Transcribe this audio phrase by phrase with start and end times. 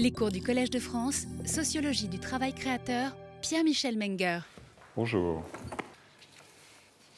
[0.00, 4.38] Les cours du Collège de France, Sociologie du travail créateur, Pierre-Michel Menger.
[4.96, 5.42] Bonjour.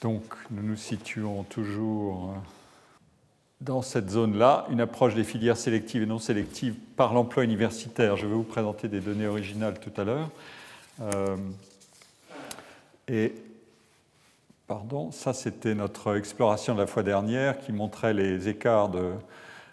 [0.00, 2.38] Donc, nous nous situons toujours euh,
[3.60, 8.16] dans cette zone-là, une approche des filières sélectives et non sélectives par l'emploi universitaire.
[8.16, 10.30] Je vais vous présenter des données originales tout à l'heure.
[11.02, 11.36] Euh,
[13.06, 13.32] et,
[14.66, 19.12] pardon, ça c'était notre exploration de la fois dernière qui montrait les écarts de,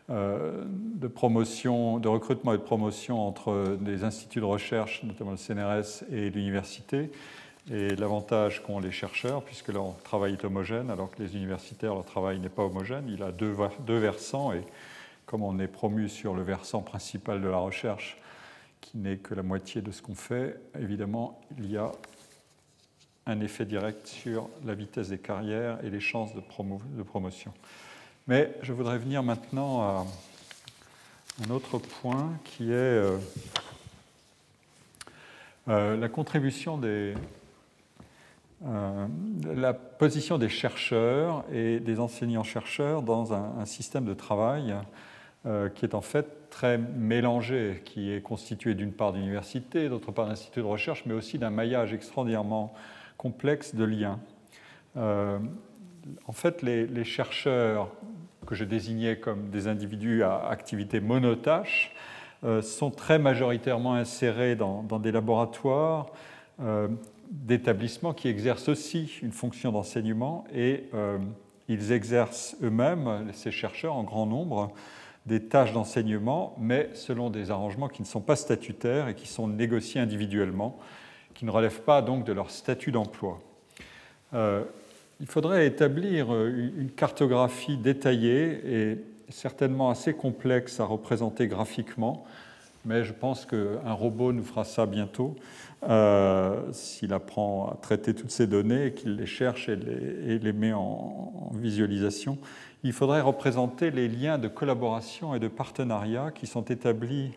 [0.10, 6.04] de promotion, de recrutement et de promotion entre des instituts de recherche, notamment le CNRS
[6.12, 7.12] et l'université
[7.72, 12.06] et l'avantage qu'ont les chercheurs, puisque leur travail est homogène, alors que les universitaires, leur
[12.06, 13.08] travail n'est pas homogène.
[13.08, 13.54] Il a deux,
[14.00, 14.64] versants, et
[15.26, 18.18] comme on est promu sur le versant principal de la recherche,
[18.82, 21.92] qui n'est que la moitié de ce qu'on fait, évidemment, il y a
[23.28, 26.42] un effet direct sur la vitesse des carrières et les chances de
[27.04, 27.54] promotion.
[28.30, 30.06] Mais je voudrais venir maintenant à
[31.44, 33.18] un autre point qui est euh,
[35.68, 37.16] euh, la contribution des,
[38.68, 39.08] euh,
[39.56, 44.76] la position des chercheurs et des enseignants-chercheurs dans un, système de travail
[45.74, 50.60] qui est en fait très mélangé, qui est constitué d'une part d'universités, d'autre part d'instituts
[50.60, 52.76] de recherche, mais aussi d'un maillage extraordinairement
[53.18, 54.20] complexe de liens.
[56.28, 57.90] En fait, les, chercheurs
[58.50, 61.94] que je désignais comme des individus à activité monotache
[62.62, 66.08] sont très majoritairement insérés dans, des laboratoires
[67.30, 71.18] d'établissements qui exercent aussi une fonction d'enseignement et euh,
[71.68, 74.72] ils exercent eux-mêmes, ces chercheurs en grand nombre,
[75.26, 79.48] des tâches d'enseignement, mais selon des arrangements qui ne sont pas statutaires et qui sont
[79.48, 80.80] négociés individuellement,
[81.36, 83.40] qui ne relèvent pas donc de leur statut d'emploi.
[84.34, 84.64] Euh,
[85.20, 88.98] il faudrait établir une cartographie détaillée et
[89.30, 92.26] certainement assez complexe à représenter graphiquement,
[92.86, 95.36] mais je pense qu'un robot nous fera ça bientôt
[95.84, 101.52] euh, s'il apprend à traiter toutes ces données, qu'il les cherche et les, met en,
[101.54, 102.38] visualisation,
[102.84, 107.32] il faudrait représenter les liens de collaboration et de partenariat qui sont établis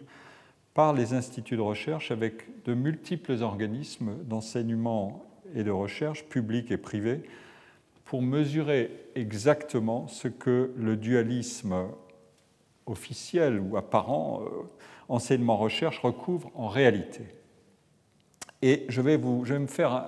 [0.75, 5.25] par les instituts de recherche avec de multiples organismes d'enseignement
[5.55, 7.23] et de recherche, publics et privés,
[8.13, 11.87] pour mesurer exactement ce que le dualisme
[12.85, 14.49] officiel ou apparent, euh,
[15.09, 17.25] enseignement-recherche, recouvre en réalité.
[18.61, 20.05] Et je vais, me faire,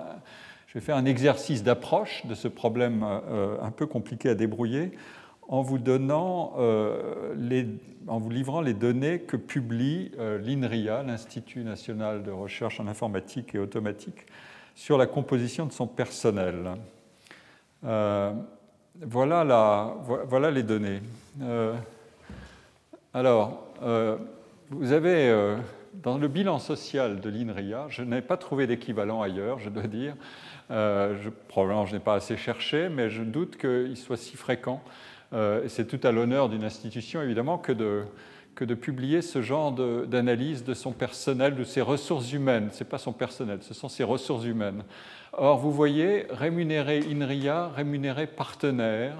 [0.67, 4.91] je vais faire un exercice d'approche de ce problème euh, un peu compliqué à débrouiller
[5.47, 7.65] en vous donnant, euh, les,
[8.05, 13.57] en vous livrant les données que publie l'INRIA, l'Institut national de recherche en informatique et
[13.57, 14.27] automatique,
[14.75, 16.77] sur la composition de son personnel.
[17.85, 19.93] Voilà, la,
[20.27, 21.01] voilà les données.
[23.13, 23.63] alors,
[24.69, 25.57] vous avez
[26.03, 30.15] dans le bilan social de l'INRIA, je n'ai pas trouvé d'équivalent ailleurs, je dois dire.
[30.71, 31.15] Euh,
[31.47, 34.81] probablement, je n'ai pas assez cherché, mais je doute qu'il soit si fréquent.
[35.33, 38.03] Euh, c'est tout à l'honneur d'une institution, évidemment, que de,
[38.55, 42.69] que de publier ce genre d'analyse de, son personnel, de ses ressources humaines.
[42.71, 44.83] Ce n'est pas son personnel, ce sont ses ressources humaines.
[45.33, 49.17] Or, vous voyez, rémunérer INRIA, rémunérer partenaire,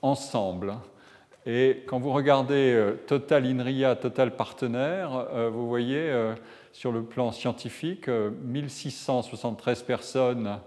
[0.00, 0.74] ensemble.
[1.44, 6.36] Et quand vous regardez euh, Total INRIA, Total Partenaire, euh, vous voyez euh,
[6.72, 10.60] sur le plan scientifique 1673 personnes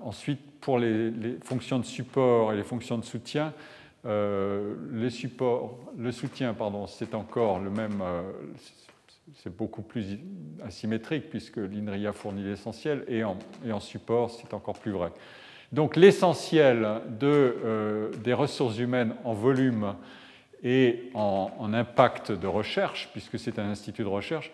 [0.00, 3.52] ensuite, pour les, fonctions de support et les fonctions de soutien,
[4.04, 8.02] les supports, le soutien, pardon, c'est encore le même,
[9.34, 10.18] c'est beaucoup plus
[10.64, 15.12] asymétrique puisque l'INRIA fournit l'essentiel et en, et en, support, c'est encore plus vrai.
[15.72, 17.26] Donc l'essentiel de,
[17.64, 19.94] euh, des ressources humaines en volume
[20.62, 24.52] et en, impact de recherche, puisque c'est un institut de recherche,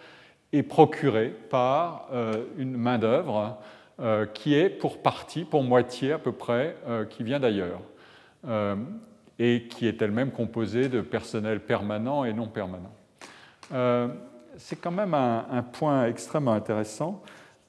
[0.52, 3.58] est procuré par euh, une main-d'œuvre
[4.00, 6.76] euh, qui est pour partie, pour moitié à peu près,
[7.10, 7.80] qui vient d'ailleurs
[9.40, 12.92] et qui est elle-même composée de personnel permanent et non permanent
[14.58, 17.22] c'est quand même un, point extrêmement intéressant.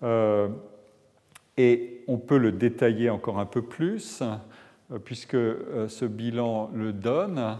[0.03, 0.49] Euh,
[1.55, 6.91] et on peut le détailler encore un peu plus, euh, puisque euh, ce bilan le
[6.91, 7.59] donne.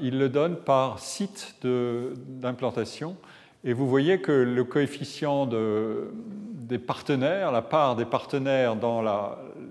[0.00, 3.16] il le donne par site d'implantation.
[3.64, 6.12] Et vous voyez que le coefficient de,
[6.68, 9.02] des partenaires, la part des partenaires dans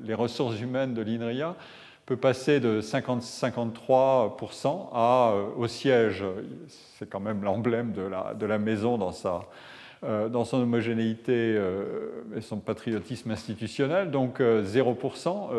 [0.03, 1.55] les ressources humaines de l'INRIA,
[2.05, 6.23] peut passer de 50, 53% à, au siège
[6.97, 9.41] c'est quand même l'emblème de la, maison dans sa,
[10.01, 11.61] dans son homogénéité
[12.35, 14.09] et son patriotisme institutionnel.
[14.09, 15.49] Donc 0%,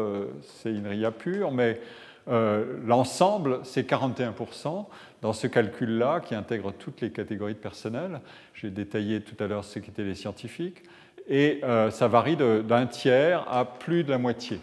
[0.42, 1.80] c'est INRIA pur, mais
[2.26, 4.86] l'ensemble, c'est 41%
[5.22, 8.20] dans ce calcul-là qui intègre toutes les catégories de personnel.
[8.54, 10.82] J'ai détaillé tout à l'heure ce qu'étaient les scientifiques.
[11.28, 11.60] Et
[11.90, 14.60] ça varie d'un tiers à plus de la moitié.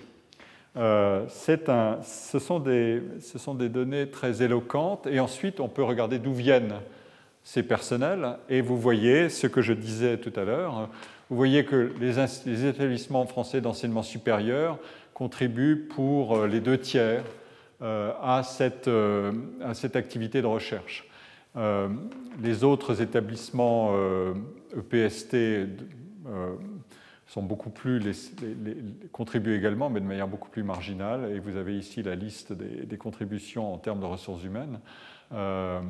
[0.77, 6.75] Euh, ce, sont des, données très éloquentes et ensuite on peut regarder d'où viennent
[7.45, 10.89] ces personnels et vous voyez ce que je disais tout à l'heure.
[11.29, 14.77] Vous voyez que les, établissements français d'enseignement supérieur
[15.13, 17.44] contribuent pour euh, les deux tiers euh,
[17.81, 21.07] à, cette, à, cette, activité de recherche.
[22.41, 23.93] les autres établissements
[24.77, 25.67] EPST e
[29.11, 31.31] contribuent également, mais de manière beaucoup plus marginale.
[31.31, 34.79] Et vous avez ici la liste des, contributions en termes de ressources humaines
[35.33, 35.81] euh,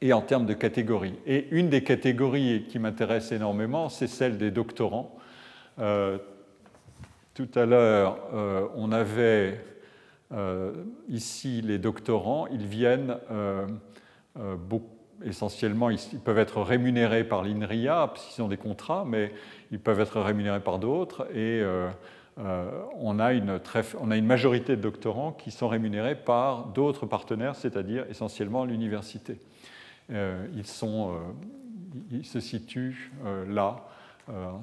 [0.00, 1.18] et en termes de catégories.
[1.26, 5.16] Et une des catégories qui m'intéresse énormément, c'est celle des doctorants.
[5.78, 6.18] Euh,
[7.34, 9.60] tout à l'heure, euh, on avait
[11.08, 12.46] ici les doctorants.
[12.48, 13.16] Ils viennent
[14.68, 19.32] beaucoup essentiellement, ils peuvent être rémunérés par l'INRIA, s'ils ont des contrats, mais
[19.70, 21.26] ils peuvent être rémunérés par d'autres.
[21.32, 21.88] Et euh,
[22.38, 23.60] euh, on, a une
[24.00, 29.38] on, a une majorité de doctorants qui sont rémunérés par d'autres partenaires, c'est-à-dire essentiellement l'université.
[30.10, 31.14] Euh, ils, sont,
[32.10, 33.12] ils se situent
[33.48, 33.88] là,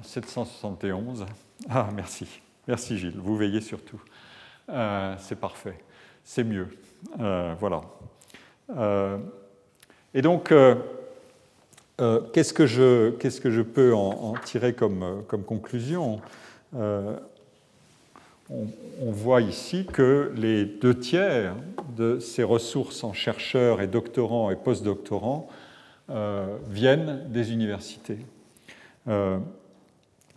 [0.02, 1.26] 771.
[1.70, 2.40] Ah, merci.
[2.66, 4.00] Merci Gilles, vous veillez surtout.
[4.68, 5.78] C'est parfait.
[6.24, 6.68] C'est mieux.
[7.18, 7.82] voilà.
[10.14, 10.76] Et donc, euh,
[12.00, 16.20] euh, qu'est-ce, que je, peux en, tirer comme, euh, comme conclusion?
[18.50, 21.56] On, voit ici que les deux tiers
[21.96, 25.48] de ces ressources en chercheurs et doctorants et postdoctorants
[26.68, 28.18] viennent des universités.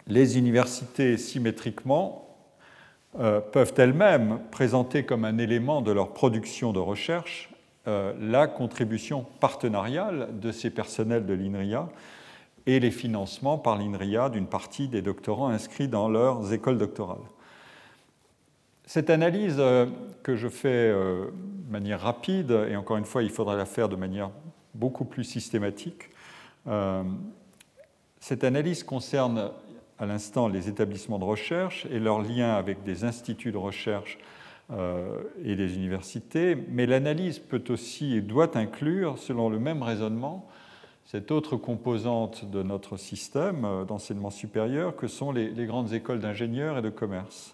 [0.08, 2.27] les universités, symétriquement,
[3.18, 7.50] peuvent elles-mêmes présenter comme un élément de leur production de recherche
[7.88, 11.88] euh, la contribution partenariale de ces personnels de l'INRIA
[12.66, 17.24] et les financements par l'INRIA d'une partie des doctorants inscrits dans leurs écoles doctorales.
[18.86, 19.86] Cette analyse euh,
[20.22, 23.88] que je fais euh, de manière rapide, et encore une fois, il faudra la faire
[23.88, 24.32] de manière
[24.74, 26.10] beaucoup plus systématique,
[28.20, 29.52] cette analyse concerne
[30.00, 34.18] à l'instant les établissements de recherche et leurs liens avec des instituts de recherche
[34.72, 40.46] euh, et des universités, mais l'analyse peut aussi et doit inclure, selon le même raisonnement,
[41.06, 46.78] cette autre composante de notre système euh, d'enseignement supérieur que sont les, grandes écoles d'ingénieurs
[46.78, 47.54] et de commerce.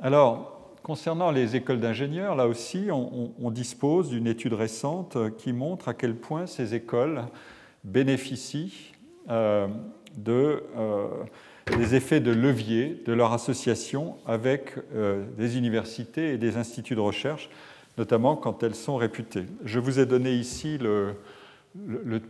[0.00, 5.94] Alors, concernant les écoles d'ingénieurs, là aussi, on, dispose d'une étude récente qui montre à
[5.94, 7.24] quel point ces écoles
[7.82, 8.92] bénéficient
[9.28, 9.66] euh,
[10.16, 10.62] de
[11.66, 17.00] des effets de levier de leur association avec euh, des universités et des instituts de
[17.00, 17.50] recherche,
[17.98, 19.44] notamment quand elles sont réputées.
[19.64, 21.14] Je vous ai donné ici le,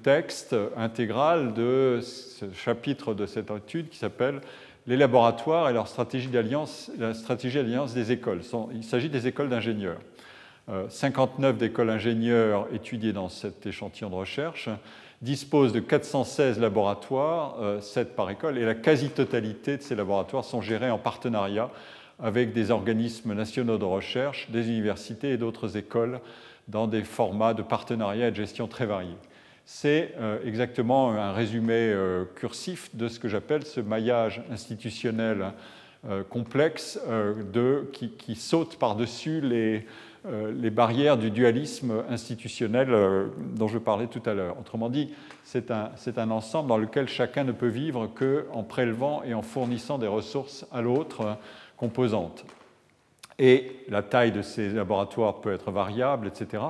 [0.03, 4.41] texte intégral de ce chapitre de cette étude qui s'appelle
[4.87, 8.43] Les laboratoires et leur stratégie d'alliance, des écoles.
[8.75, 9.99] Il s'agit des écoles d'ingénieurs.
[10.89, 14.69] 59 euh, écoles ingénieurs étudiées dans cet échantillon de recherche,
[15.23, 20.61] dispose de 416 laboratoires, 7 euh, par école, et la quasi-totalité de ces laboratoires sont
[20.61, 21.71] gérés en partenariat
[22.21, 26.21] avec des organismes nationaux de recherche, des universités et d'autres écoles
[26.69, 29.17] dans des formats de partenariat et de gestion très variés.
[29.65, 35.53] C'est euh, exactement un résumé euh, cursif de ce que j'appelle ce maillage institutionnel
[36.31, 36.99] complexe
[37.93, 39.87] qui, saute par-dessus les,
[40.25, 43.27] les barrières du dualisme institutionnel euh,
[43.57, 44.57] dont je parlais tout à l'heure.
[44.59, 45.13] Autrement dit,
[45.45, 49.99] c'est un, un, ensemble dans lequel chacun ne peut vivre qu'en prélevant et en fournissant
[49.99, 51.35] des ressources à l'autre euh,
[51.77, 52.45] composante.
[53.41, 56.63] Et la taille de ces laboratoires peut être variable, etc.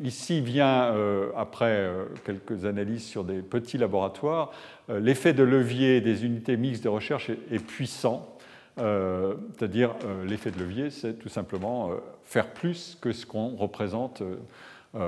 [0.00, 0.94] ici vient,
[1.36, 1.90] après
[2.24, 4.52] quelques analyses sur des petits laboratoires,
[4.88, 8.31] l'effet de levier des unités mixtes de recherche est puissant
[8.78, 13.56] euh, c'est-à-dire euh, l'effet de levier, c'est tout simplement euh, faire plus que ce qu'on
[13.56, 14.22] représente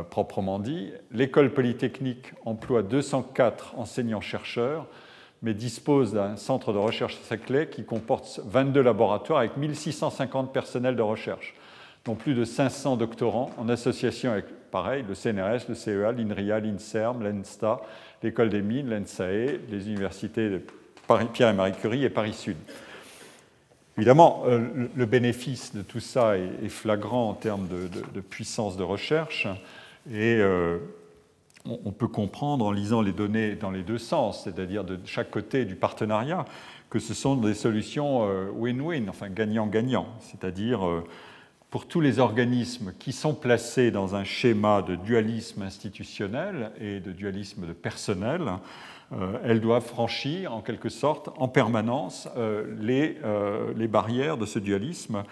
[0.09, 0.93] proprement dit.
[1.11, 4.87] L'école polytechnique emploie 204 enseignants-chercheurs,
[5.43, 11.03] mais dispose d'un centre de recherche Saclay qui comporte 22 laboratoires avec 1650 personnels de
[11.03, 11.55] recherche,
[12.07, 17.23] dont plus de 500 doctorants en association avec, pareil, le CNRS, le CEA, l'INRIA, l'INSERM,
[17.23, 17.83] l'ENSTA,
[18.23, 20.63] l'École des mines, l'ENSAE, les universités de
[21.35, 22.57] Pierre et Marie Curie et Paris Sud.
[23.97, 29.47] Évidemment, euh, le bénéfice de tout ça est flagrant en termes de, puissance de recherche.
[30.11, 30.79] Et euh,
[31.65, 35.65] on peut comprendre en lisant les données dans les deux sens, c'est-à-dire de chaque côté
[35.65, 36.45] du partenariat,
[36.91, 40.81] que ce sont des solutions euh, win-win, enfin gagnant-gagnant, c'est-à-dire
[41.71, 47.13] pour tous les organismes qui sont placés dans un schéma de dualisme institutionnel et de
[47.13, 48.43] dualisme de personnel,
[49.45, 52.29] elles doivent franchir en quelque sorte en permanence
[52.81, 53.17] les,
[53.77, 55.25] les barrières de ce dualisme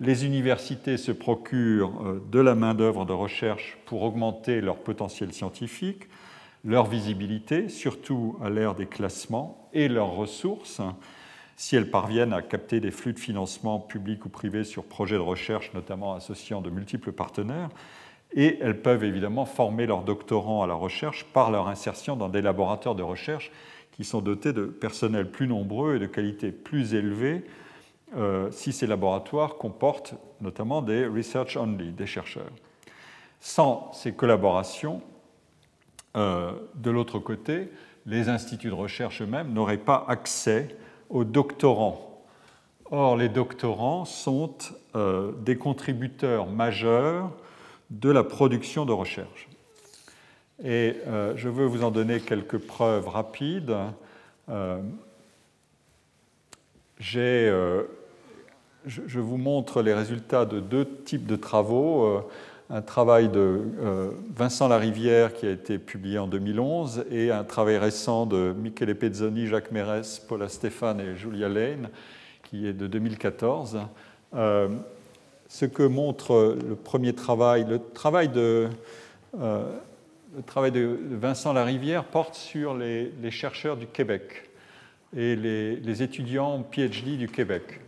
[0.00, 6.04] les universités se procurent euh, de la main-d'œuvre de recherche pour augmenter leur potentiel scientifique,
[6.64, 10.80] leur visibilité, surtout à l'ère des classements, et leurs ressources,
[11.56, 15.20] si elles parviennent à capter des flux de financement publics ou privés sur projets de
[15.20, 17.70] recherche, notamment associant de multiples partenaires.
[18.34, 22.42] Et elles peuvent évidemment former leurs doctorants à la recherche par leur insertion dans des
[22.42, 23.50] laboratoires de recherche
[23.92, 27.44] qui sont dotés de personnel plus nombreux et de qualité plus élevée
[28.16, 32.50] euh, si ces laboratoires comportent notamment des research only, des chercheurs.
[33.40, 35.02] Sans ces collaborations,
[36.16, 37.70] euh, de l'autre côté,
[38.06, 40.68] les instituts de recherche eux-mêmes n'auraient pas accès
[41.10, 42.24] aux doctorants.
[42.90, 44.56] Or, les doctorants sont
[44.96, 47.30] euh, des contributeurs majeurs
[47.90, 49.48] de la production de recherche.
[50.62, 50.96] Et
[51.36, 53.74] je veux vous en donner quelques preuves rapides.
[56.98, 57.50] J'ai
[58.88, 62.04] je, vous montre les résultats de deux types de travaux.
[62.04, 62.20] Euh,
[62.70, 67.78] un travail de euh, Vincent Larivière qui a été publié en 2011 et un travail
[67.78, 71.88] récent de Michele Pezzoni, Jacques Mérès, Paula Stéphane et Julia Lane
[72.42, 73.78] qui est de 2014.
[75.48, 78.68] Euh, ce que montre le premier travail, le travail de,
[79.34, 84.50] de Vincent Larivière porte sur les, chercheurs du Québec
[85.16, 87.80] et les, étudiants PhD du Québec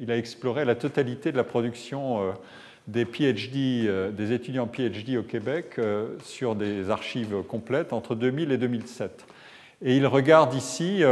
[0.00, 2.32] il a exploré la totalité de la production euh,
[2.86, 8.52] des PhD, euh, des étudiants PhD au Québec euh, sur des archives complètes entre 2000
[8.52, 9.26] et 2007.
[9.82, 11.02] Et il regarde ici,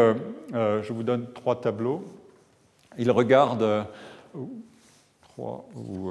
[0.53, 2.05] je vous donne trois tableaux,
[2.99, 3.87] il regarde
[5.39, 6.11] ou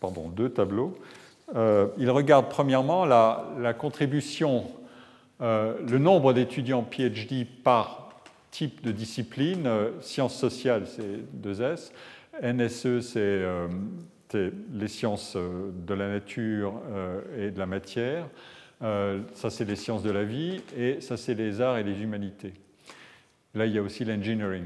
[0.00, 0.96] pardon deux tableaux.
[1.54, 4.64] il regarde premièrement la, contribution,
[5.40, 8.04] le nombre d'étudiants PhD par
[8.54, 9.66] type de discipline.
[9.66, 11.90] Euh, sciences sociales, c'est 2S.
[12.40, 13.68] NSE, euh,
[14.30, 16.80] c'est les sciences euh, de la nature
[17.36, 18.28] et de la matière.
[18.80, 20.60] ça, c'est les sciences de la vie.
[20.76, 22.54] Et ça, c'est les arts et les humanités.
[23.54, 24.64] Là, il y a aussi l'engineering.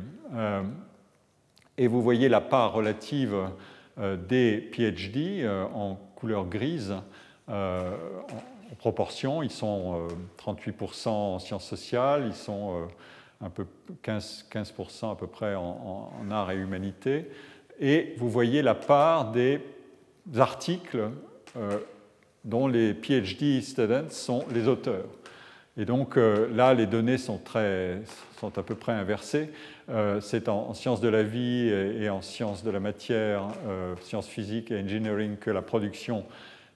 [1.78, 3.34] Et vous voyez la part relative
[4.28, 6.94] des PhD en couleur grise.
[7.48, 10.06] en proportion, ils sont
[10.38, 12.88] 38% en sciences sociales, ils sont
[13.40, 13.66] un peu
[14.02, 17.26] 15, 15 à peu près en, art et humanité.
[17.80, 19.60] Et vous voyez la part des
[20.36, 21.10] articles
[21.56, 21.78] euh,
[22.44, 25.06] dont les PhD students sont les auteurs.
[25.78, 28.02] Et donc euh, là, les données sont, très,
[28.38, 29.50] sont à peu près inversées.
[29.88, 33.48] Euh, c'est en, sciences de la vie et, en sciences de la matière,
[34.02, 36.24] sciences physiques et engineering que la production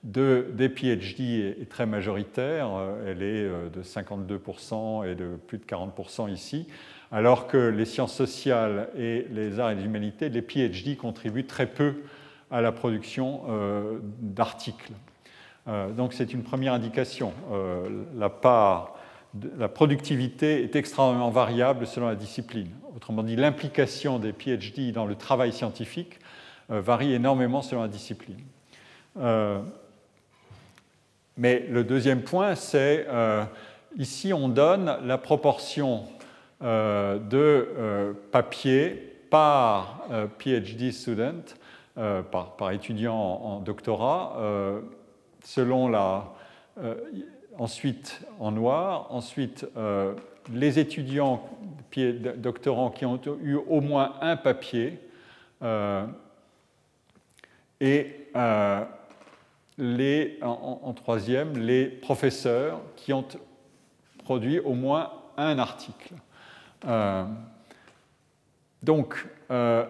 [0.02, 5.58] de, des PhD est, très majoritaire, euh, elle est euh, de 52% et de plus
[5.58, 6.66] de 40% ici,
[7.12, 11.66] alors que les sciences sociales et les arts et les humanités, les PhD contribuent très
[11.66, 11.94] peu
[12.50, 14.92] à la production euh, d'articles.
[15.96, 17.32] donc c'est une première indication.
[18.16, 18.91] la part
[19.56, 22.68] la productivité est extrêmement variable selon la discipline.
[22.94, 26.18] Autrement dit, l'implication des PhD dans le travail scientifique
[26.68, 28.40] varie énormément selon la discipline.
[31.36, 33.44] Mais le deuxième point, c'est euh,
[33.96, 36.04] ici on donne la proportion
[36.62, 40.06] euh, de euh, papier par
[40.38, 41.42] PhD student,
[41.94, 44.36] par, étudiant en, doctorat,
[45.42, 46.34] selon la.
[47.58, 49.66] Ensuite en noir, ensuite
[50.52, 51.48] les étudiants
[52.36, 54.98] doctorants qui ont eu au moins un papier
[57.80, 58.30] et
[59.78, 63.24] les, en, troisième, les professeurs qui ont
[64.24, 66.14] produit au moins un article.
[66.86, 67.24] Euh,
[68.82, 69.86] donc, euh,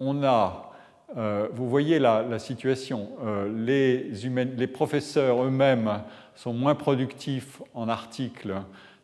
[0.00, 0.67] on a,
[1.16, 3.08] euh, vous voyez la, situation,
[3.56, 4.10] les,
[4.56, 6.02] les, professeurs eux-mêmes
[6.34, 8.54] sont moins productifs en articles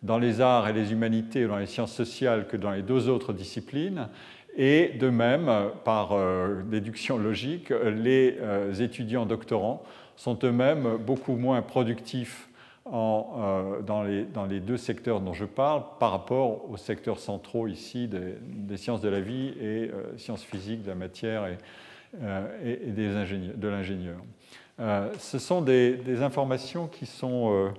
[0.02, 3.08] dans les arts et les humanités ou dans les sciences sociales que dans les deux
[3.08, 4.08] autres disciplines.
[4.56, 5.50] Et de même,
[5.84, 9.82] par euh, déduction logique, les euh, étudiants doctorants
[10.14, 12.49] sont eux-mêmes beaucoup moins productifs
[12.87, 18.76] euh, dans, les, deux secteurs dont je parle par rapport aux secteurs centraux ici des,
[18.76, 21.56] sciences de la vie et sciences physiques, de la matière et,
[22.21, 23.09] des
[23.56, 24.16] de l'ingénieur.
[25.18, 27.73] ce sont des, informations qui sont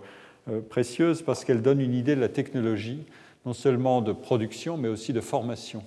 [0.69, 3.05] précieuses parce qu'elles donnent une idée de la technologie,
[3.45, 5.83] non seulement de production, mais aussi de formation.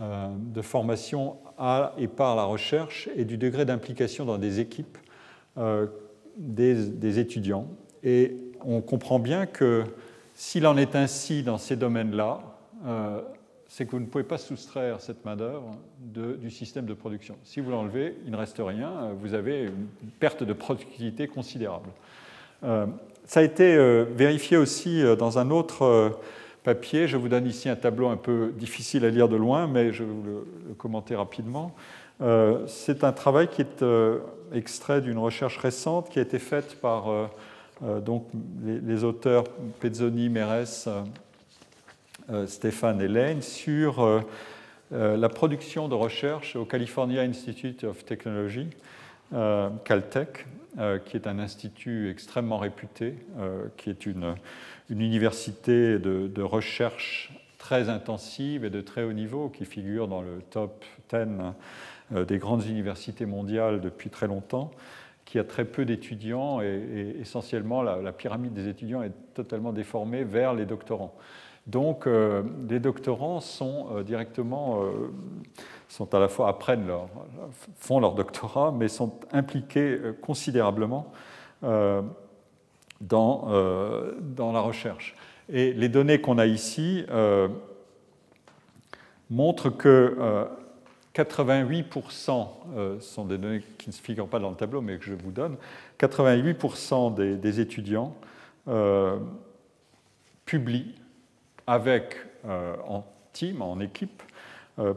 [0.00, 4.98] de formation à et par la recherche et du degré d'implication dans des équipes
[6.38, 7.66] des, étudiants.
[8.02, 9.84] Et on comprend bien que
[10.34, 12.40] s'il en est ainsi dans ces domaines-là,
[12.86, 13.20] euh,
[13.68, 17.36] c'est que vous ne pouvez pas soustraire cette main-d'œuvre du système de production.
[17.44, 21.90] Si vous l'enlevez, il ne reste rien, vous avez une perte de productivité considérable.
[22.64, 22.86] Euh,
[23.24, 26.18] ça a été euh, vérifié aussi dans un autre
[26.64, 27.06] papier.
[27.06, 30.02] Je vous donne ici un tableau un peu difficile à lire de loin, mais je
[30.02, 30.24] vais vous
[30.68, 31.74] le commenter rapidement.
[32.66, 33.84] c'est un travail qui est
[34.52, 37.26] extrait d'une recherche récente qui a été faite par euh,
[37.84, 38.26] euh, donc,
[38.64, 39.44] les, auteurs
[39.80, 41.02] Pezzoni, Mérès, euh,
[42.46, 44.24] Stéphane et Lane sur
[44.90, 48.68] la production de recherche au California Institute of Technology,
[49.84, 50.46] Caltech,
[51.04, 53.14] qui est un institut extrêmement réputé,
[53.76, 54.34] qui est une,
[54.90, 60.84] université de, recherche très intensive et de très haut niveau, qui figure dans le top
[61.12, 61.16] 10
[62.12, 64.70] euh, des grandes universités mondiales depuis très longtemps,
[65.24, 70.54] qui a très peu d'étudiants et, essentiellement la, pyramide des étudiants est totalement déformée vers
[70.54, 71.14] les doctorants.
[71.68, 74.82] Donc euh, les doctorants sont euh, directement,
[75.88, 77.08] sont à la fois apprennent leur,
[77.78, 81.12] font leur doctorat, mais sont impliqués considérablement
[81.62, 82.08] dans,
[83.00, 85.14] dans la recherche.
[85.50, 87.04] Et les données qu'on a ici
[89.30, 90.48] montrent que
[91.18, 95.04] 88% euh, sont des données qui ne se figurent pas dans le tableau, mais que
[95.04, 95.56] je vous donne.
[95.98, 98.14] 88% des, étudiants
[98.68, 99.18] euh,
[100.44, 100.94] publient
[101.68, 104.22] avec, euh, en team, en équipe,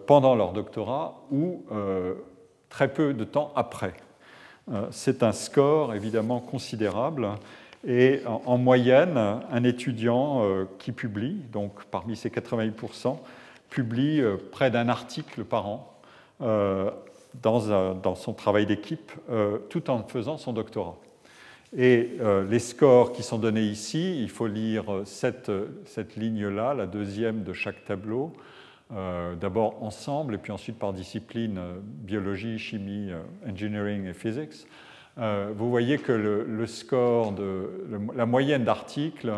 [0.05, 1.65] pendant leur doctorat ou
[2.69, 3.95] très peu de temps après.
[4.91, 7.29] C'est un score évidemment considérable.
[7.87, 10.45] Et en, en moyenne, un étudiant
[10.77, 13.17] qui publie, donc parmi ces 88%,
[13.71, 15.91] publie près d'un article par an
[16.41, 16.91] euh,
[17.41, 20.97] dans, son travail d'équipe euh, tout en faisant son doctorat.
[21.75, 25.51] Et euh, les scores qui sont donnés ici, il faut lire cette,
[25.85, 28.33] cette ligne-là, la deuxième de chaque tableau,
[29.39, 33.09] d'abord ensemble et puis ensuite par discipline, biologie, chimie,
[33.47, 34.67] engineering et physics.
[35.15, 37.69] vous voyez que le, score, de,
[38.13, 39.31] la moyenne d'articles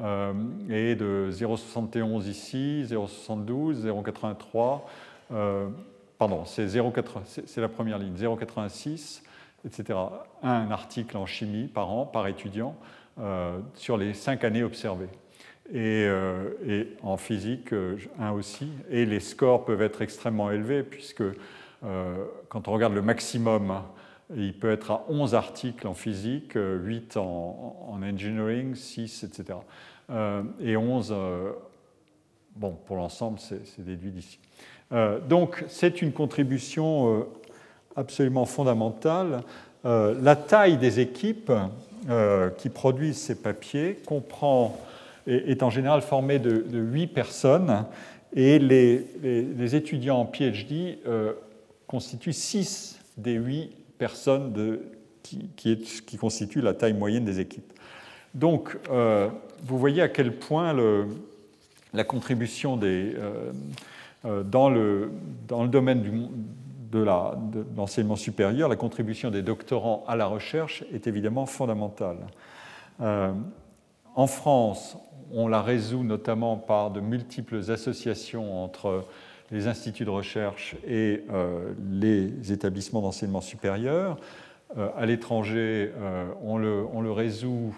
[0.00, 4.80] est de 0,71 ici, 0,72, 0,83
[6.18, 9.22] pardon, c'est la première ligne, 0,86,
[9.66, 9.98] etc.
[10.42, 12.76] Un article en chimie par an, par étudiant,
[13.20, 15.08] euh, sur les cinq années observées.
[15.72, 18.68] Et, euh, en physique, euh, un aussi.
[18.90, 21.24] Et les scores peuvent être extrêmement élevés, puisque
[22.48, 23.82] quand on regarde le maximum,
[24.34, 29.60] il peut être à 11 articles en physique, 8 en, en engineering, 6, etc.
[30.60, 31.14] et 11,
[32.56, 34.40] bon, pour l'ensemble, c'est déduit d'ici.
[35.28, 37.28] Donc c'est une contribution
[37.98, 39.42] absolument fondamentale.
[39.84, 41.52] Euh, la taille des équipes
[42.56, 44.78] qui produisent ces papiers comprend,
[45.26, 47.84] est, en général formée de, de 8 personnes
[48.34, 51.00] et les, étudiants en PhD
[51.86, 54.80] constituent 6 des 8 personnes de,
[55.22, 57.72] qui, qui, constituent la taille moyenne des équipes.
[58.32, 58.78] Donc,
[59.64, 61.08] vous voyez à quel point le,
[61.92, 63.14] la contribution des,
[64.24, 65.10] euh, dans le,
[65.46, 66.10] dans le domaine du,
[66.90, 67.04] de
[67.76, 72.18] l'enseignement supérieur, la contribution des doctorants à la recherche est évidemment fondamentale.
[73.00, 73.32] Euh,
[74.14, 74.96] en France,
[75.32, 79.04] on la résout notamment par de multiples associations entre
[79.50, 84.16] les instituts de recherche et euh, les établissements d'enseignement supérieur.
[84.96, 85.92] à l'étranger,
[86.42, 87.74] on, le, résout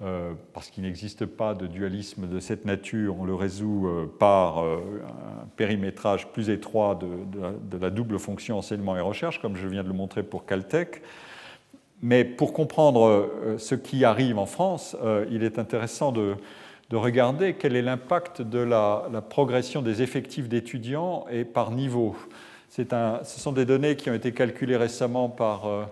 [0.00, 4.62] euh, parce qu'il n'existe pas de dualisme de cette nature, on le résout euh, par
[4.62, 4.76] euh,
[5.42, 9.88] un périmétrage plus étroit de, la double fonction enseignement et recherche, comme je viens de
[9.88, 11.02] le montrer pour Caltech.
[12.00, 14.96] Mais pour comprendre ce qui arrive en France,
[15.32, 16.36] il est intéressant de,
[16.92, 22.14] regarder quel est l'impact de la, progression des effectifs d'étudiants et par niveau.
[22.68, 22.84] Ce
[23.24, 25.88] sont des données qui ont été calculées récemment par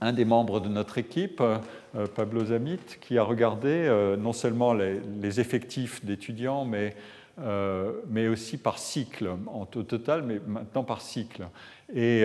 [0.00, 4.72] un des membres de notre équipe, euh, Pablo Zamit, qui a regardé euh, non seulement
[4.72, 6.94] les, effectifs d'étudiants, mais,
[7.40, 11.48] euh, mais, aussi par cycle, en total, mais maintenant par cycle.
[11.94, 12.24] Et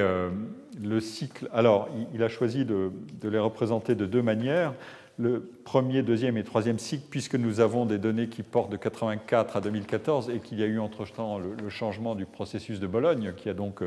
[0.81, 2.91] le cycle, alors, il, a choisi de,
[3.23, 4.73] les représenter de deux manières.
[5.17, 9.55] Le premier, deuxième et troisième cycle, puisque nous avons des données qui portent de 84
[9.55, 13.47] à 2014 et qu'il y a eu entre-temps le, changement du processus de Bologne, qui
[13.47, 13.81] a donc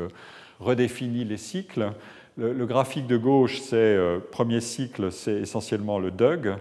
[0.59, 1.91] redéfini les cycles.
[2.37, 3.97] Le, graphique de gauche, c'est
[4.31, 6.55] premier cycle, c'est essentiellement le DUG,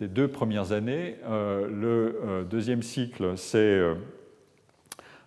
[0.00, 1.16] des deux premières années.
[1.28, 3.80] le deuxième cycle, c'est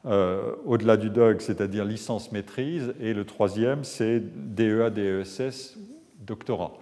[0.04, 2.94] au-delà du DUG, c'est-à-dire licence maîtrise.
[3.00, 5.78] Et le troisième, c'est DEA, DESS,
[6.20, 6.74] doctorat.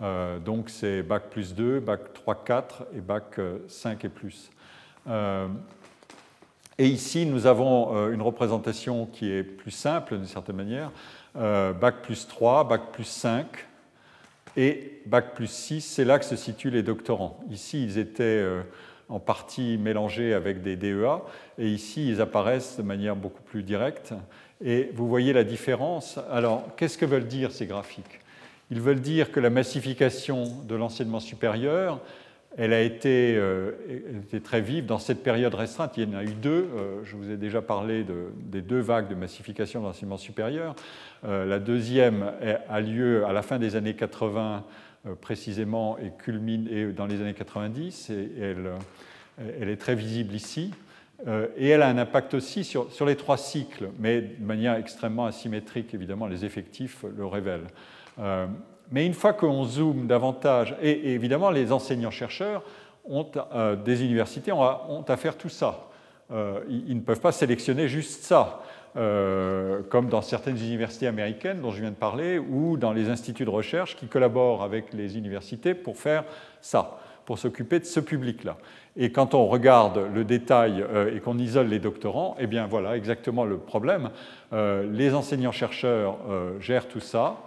[0.00, 4.50] Euh, donc c'est bac plus 2, bac 3, 4 et bac 5 euh, et plus.
[5.08, 5.46] Euh,
[6.76, 10.90] et ici, nous avons une représentation qui est plus simple d'une certaine manière.
[11.34, 13.46] Bac plus 3, bac plus 5
[14.56, 17.40] et bac plus 6, c'est là que se situent les doctorants.
[17.50, 18.44] Ici, ils étaient
[19.08, 21.22] en partie mélangés avec des DEA,
[21.58, 24.14] et ici, ils apparaissent de manière beaucoup plus directe.
[24.64, 26.18] Et vous voyez la différence.
[26.30, 28.20] Alors, qu'est-ce que veulent dire ces graphiques?
[28.70, 32.00] Ils veulent dire que la massification de l'enseignement supérieur,
[32.56, 33.72] elle a été, euh,
[34.42, 35.96] très vive dans cette période restreinte.
[35.96, 36.68] Il y en a eu deux.
[36.76, 38.04] Euh, je vous ai déjà parlé
[38.36, 40.74] des deux vagues de massification de l'enseignement supérieur.
[41.24, 42.32] Euh, la deuxième
[42.68, 44.64] a lieu à la fin des années 80
[45.20, 48.10] précisément et culmine dans les années 90.
[48.10, 50.70] Et elle, est très visible ici.
[51.58, 55.92] et elle a un impact aussi sur, les trois cycles, mais de manière extrêmement asymétrique,
[55.92, 57.66] évidemment, les effectifs le révèlent.
[58.84, 62.62] Euh, mais une fois qu'on zoome davantage, et, évidemment les enseignants-chercheurs
[63.04, 65.88] ont, euh, des universités ont, à faire tout ça.
[66.32, 68.62] Euh, ils, ne peuvent pas sélectionner juste ça,
[68.94, 73.50] comme dans certaines universités américaines dont je viens de parler, ou dans les instituts de
[73.50, 76.22] recherche qui collaborent avec les universités pour faire
[76.60, 78.56] ça, pour s'occuper de ce public-là.
[78.96, 83.44] Et quand on regarde le détail et qu'on isole les doctorants, eh bien voilà exactement
[83.44, 84.10] le problème.
[84.52, 86.16] les enseignants-chercheurs
[86.60, 87.38] gèrent tout ça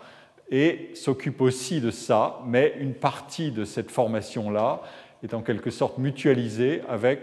[0.50, 4.82] et s'occupe aussi de ça, mais une partie de cette formation-là
[5.24, 7.22] est en quelque sorte mutualisée avec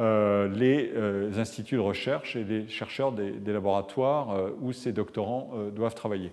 [0.00, 5.50] euh, les euh, instituts de recherche et les chercheurs des, laboratoires euh, où ces doctorants
[5.74, 6.32] doivent travailler.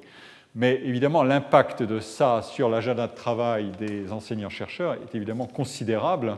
[0.55, 6.37] Mais évidemment, l'impact de ça sur l'agenda de travail des enseignants-chercheurs est évidemment considérable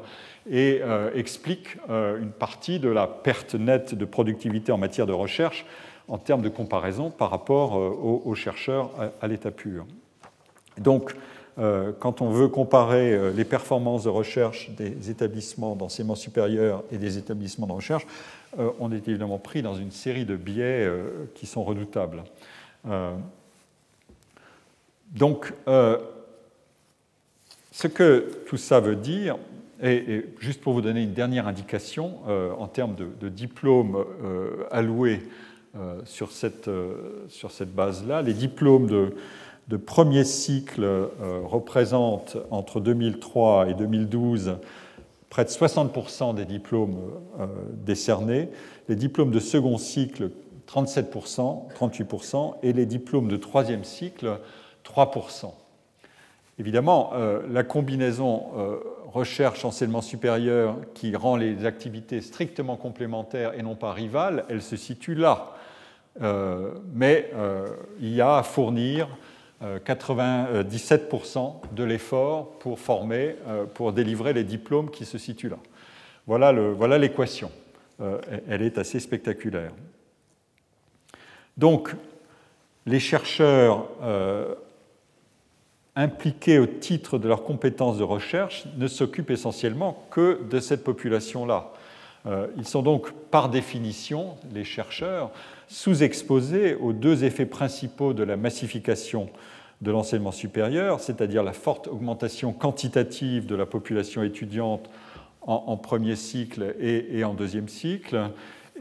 [0.52, 0.82] et
[1.16, 5.66] explique une partie de la perte nette de productivité en matière de recherche
[6.10, 8.90] en termes de comparaison par rapport euh, aux, chercheurs
[9.22, 9.86] à, l'état pur.
[10.78, 11.16] Donc,
[11.58, 16.98] euh, quand on veut comparer euh, les performances de recherche des établissements d'enseignement supérieur et
[16.98, 18.06] des établissements de recherche,
[18.80, 20.92] on est évidemment pris dans une série de biais
[21.36, 22.24] qui sont redoutables.
[25.12, 25.54] donc,
[27.72, 29.38] ce que tout ça veut dire,
[29.84, 32.22] et, juste pour vous donner une dernière indication
[32.58, 34.04] en termes de, diplômes
[34.72, 35.22] alloués
[36.06, 38.22] sur cette, euh, sur cette base-là.
[38.22, 39.16] Les diplômes de,
[39.68, 41.08] de premier cycle euh,
[41.46, 44.58] représentent entre 2003 et 2012
[45.30, 46.98] près de 60% des diplômes
[47.86, 48.50] décernés,
[48.88, 50.32] les diplômes de second cycle
[50.68, 54.40] 37%, 38%, et les diplômes de troisième cycle
[54.84, 55.52] 3%.
[56.58, 57.12] Évidemment,
[57.48, 58.46] la combinaison
[59.14, 65.16] recherche-enseignement supérieur qui rend les activités strictement complémentaires et non pas rivales, elle se situe
[65.16, 65.54] là.
[66.22, 67.70] Euh, mais euh,
[68.00, 69.08] il y a à fournir
[69.62, 71.44] 97% euh,
[71.74, 73.36] de l'effort pour former,
[73.74, 75.60] pour délivrer les diplômes qui se situent là.
[76.28, 76.52] Voilà
[76.98, 77.52] l'équation.
[77.98, 79.72] Voilà elle est assez spectaculaire.
[81.58, 81.94] Donc,
[82.86, 83.88] les chercheurs
[85.98, 91.74] impliqués au titre de leurs compétences de recherche ne s'occupent essentiellement que de cette population-là.
[92.56, 95.32] Ils sont donc, par définition, les chercheurs,
[95.70, 99.30] sous-exposés aux deux effets principaux de la massification
[99.82, 104.90] de l'enseignement supérieur, c'est-à-dire la forte augmentation quantitative de la population étudiante
[105.42, 108.30] en, premier cycle et, en deuxième cycle,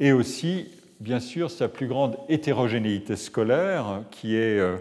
[0.01, 0.67] et aussi,
[1.01, 4.77] bien sûr, sa plus grande hétérogénéité scolaire, qui est euh,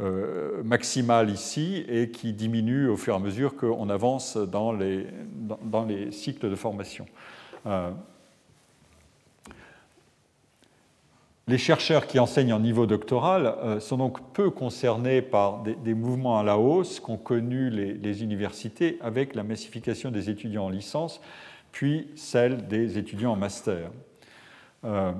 [0.00, 5.06] euh, maximale ici et qui diminue au fur et à mesure qu'on avance dans les,
[5.62, 7.06] dans, les, cycles de formation.
[7.66, 7.90] Euh,
[11.48, 16.38] Les chercheurs qui enseignent en niveau doctoral euh, sont donc peu concernés par des, mouvements
[16.38, 21.20] à la hausse qu'ont connus les, universités avec la massification des étudiants en licence,
[21.72, 23.90] puis celle des étudiants en master.
[24.84, 25.10] Euh,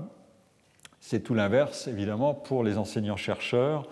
[1.00, 3.88] c'est tout l'inverse, évidemment, pour les enseignants-chercheurs.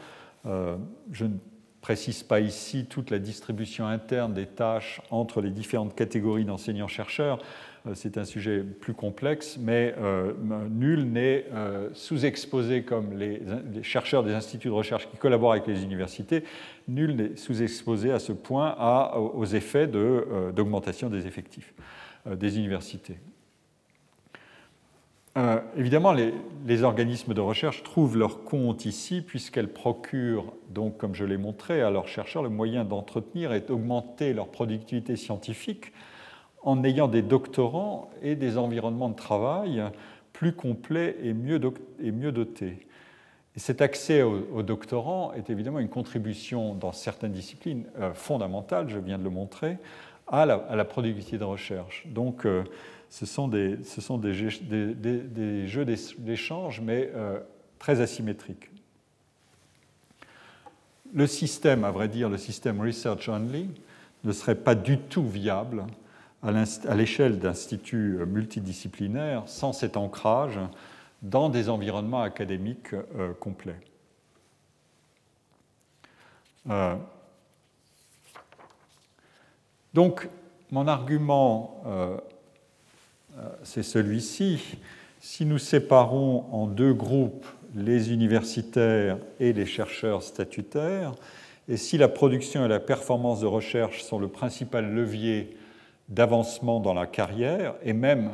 [0.47, 0.77] Euh,
[1.11, 1.35] je ne
[1.81, 7.41] précise pas ici toute la distribution interne des tâches entre les différentes catégories d'enseignants-chercheurs.
[7.87, 10.33] Euh, c'est un sujet plus complexe, mais euh,
[10.71, 13.41] nul n'est euh, sous-exposé comme les,
[13.83, 16.45] chercheurs des instituts de recherche qui collaborent avec les universités,
[16.89, 18.77] nul n'est sous-exposé à ce point
[19.17, 21.73] aux effets d'augmentation des effectifs
[22.27, 23.17] des universités.
[25.77, 31.39] Évidemment, les, organismes de recherche trouvent leur compte ici puisqu'elles procurent, donc, comme je l'ai
[31.39, 35.93] montré, à leurs chercheurs le moyen d'entretenir et d'augmenter leur productivité scientifique
[36.63, 39.83] en ayant des doctorants et des environnements de travail
[40.33, 42.87] plus complets et mieux, dotés.
[43.57, 48.99] Et cet accès aux, doctorants est évidemment une contribution dans certaines disciplines euh, fondamentales, je
[48.99, 49.77] viens de le montrer,
[50.29, 52.07] à la, productivité de recherche.
[52.07, 52.63] Donc, euh,
[53.09, 53.77] ce sont des,
[55.67, 55.85] jeux
[56.19, 57.41] d'échange, mais euh,
[57.81, 58.71] très asymétriques.
[61.13, 63.69] Le système, à vrai dire, le système research only,
[64.23, 65.85] ne serait pas du tout viable
[66.43, 70.59] à l'échelle d'instituts multidisciplinaires sans cet ancrage
[71.23, 73.81] dans des environnements académiques euh, complets.
[76.71, 76.97] Euh,
[79.93, 80.29] donc,
[80.71, 82.17] mon argument euh,
[83.63, 84.79] c'est celui-ci.
[85.21, 91.13] Si nous séparons en deux groupes les universitaires et les chercheurs statutaires,
[91.69, 95.57] et si la production et la performance de recherche sont le principal levier
[96.11, 98.31] d'avancement dans la carrière et même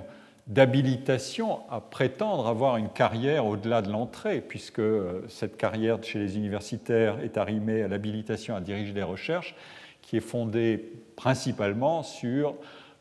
[0.46, 6.36] d'habilitation à prétendre avoir une carrière au-delà de l'entrée, puisque euh, cette carrière chez les
[6.36, 9.56] universitaires est arrimée à l'habilitation à diriger des recherches,
[10.02, 12.54] qui est fondée principalement sur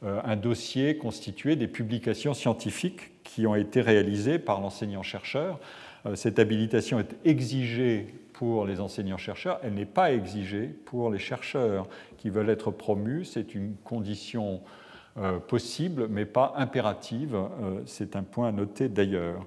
[0.04, 5.60] euh, un dossier constitué des publications scientifiques qui ont été réalisées par l'enseignant-chercheur.
[6.08, 11.88] Euh, cette habilitation est exigée pour les enseignants-chercheurs, elle n'est pas exigée pour les chercheurs
[12.18, 13.26] qui veulent être promus.
[13.26, 14.62] C'est une condition
[15.18, 17.38] euh, possible, mais pas impérative.
[17.86, 19.46] C'est un point à noter d'ailleurs.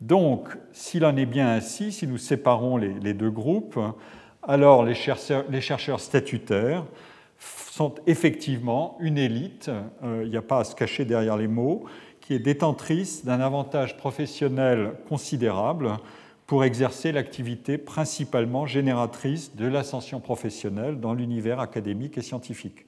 [0.00, 3.78] Donc, s'il en est bien ainsi, si nous séparons les, deux groupes,
[4.42, 6.84] alors les chercheurs statutaires
[7.38, 9.70] sont effectivement une élite,
[10.02, 11.84] euh, il n'y a pas à se cacher derrière les mots,
[12.20, 15.96] qui est détentrice d'un avantage professionnel considérable
[16.46, 22.86] pour exercer l'activité principalement génératrice de l'ascension professionnelle dans l'univers académique et scientifique.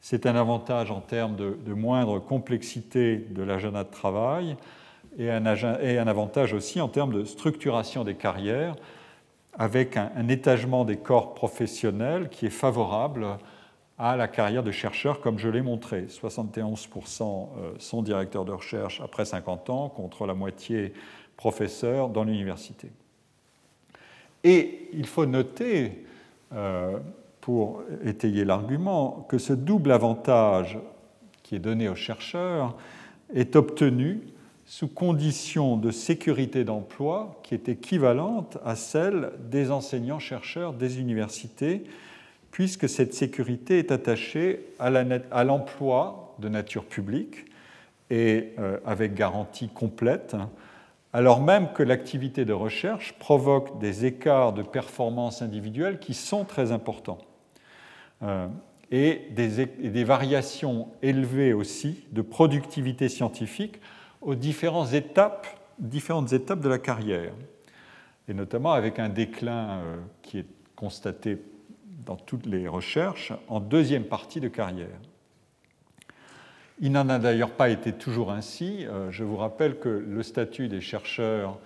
[0.00, 4.56] C'est un avantage en termes de, moindre complexité de l'agenda de travail
[5.18, 5.46] et un,
[6.06, 8.74] avantage aussi en termes de structuration des carrières
[9.56, 13.38] avec un, un étagement des corps professionnels qui est favorable
[13.98, 16.06] à la carrière de chercheur, comme je l'ai montré.
[16.06, 20.92] 71% euh, sont directeurs de recherche après 50 ans, contre la moitié
[21.36, 22.90] professeurs dans l'université.
[24.42, 26.04] Et il faut noter,
[26.52, 26.98] euh,
[27.40, 30.78] pour étayer l'argument, que ce double avantage
[31.42, 32.76] qui est donné aux chercheurs
[33.34, 34.20] est obtenu
[34.66, 41.84] sous conditions de sécurité d'emploi qui est équivalente à celle des enseignants-chercheurs des universités
[42.50, 47.46] puisque cette sécurité est attachée à l'emploi de nature publique
[48.10, 50.36] et euh, avec garantie complète,
[51.14, 56.72] alors même que l'activité de recherche provoque des écarts de performance individuelle qui sont très
[56.72, 57.18] importants
[58.24, 58.48] euh,
[58.90, 63.80] et, des, variations élevées aussi de productivité scientifique
[64.22, 65.46] aux différentes étapes,
[65.78, 67.32] de la carrière,
[68.28, 71.38] et notamment avec un déclin euh, qui est constaté
[72.04, 74.98] dans toutes les recherches en deuxième partie de carrière.
[76.80, 78.84] Il n'en a d'ailleurs pas été toujours ainsi.
[78.86, 81.58] Euh, je vous rappelle que le statut des chercheurs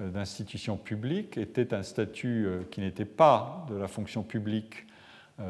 [0.00, 4.84] euh, d'institutions publiques était un statut euh, qui n'était pas de la fonction publique,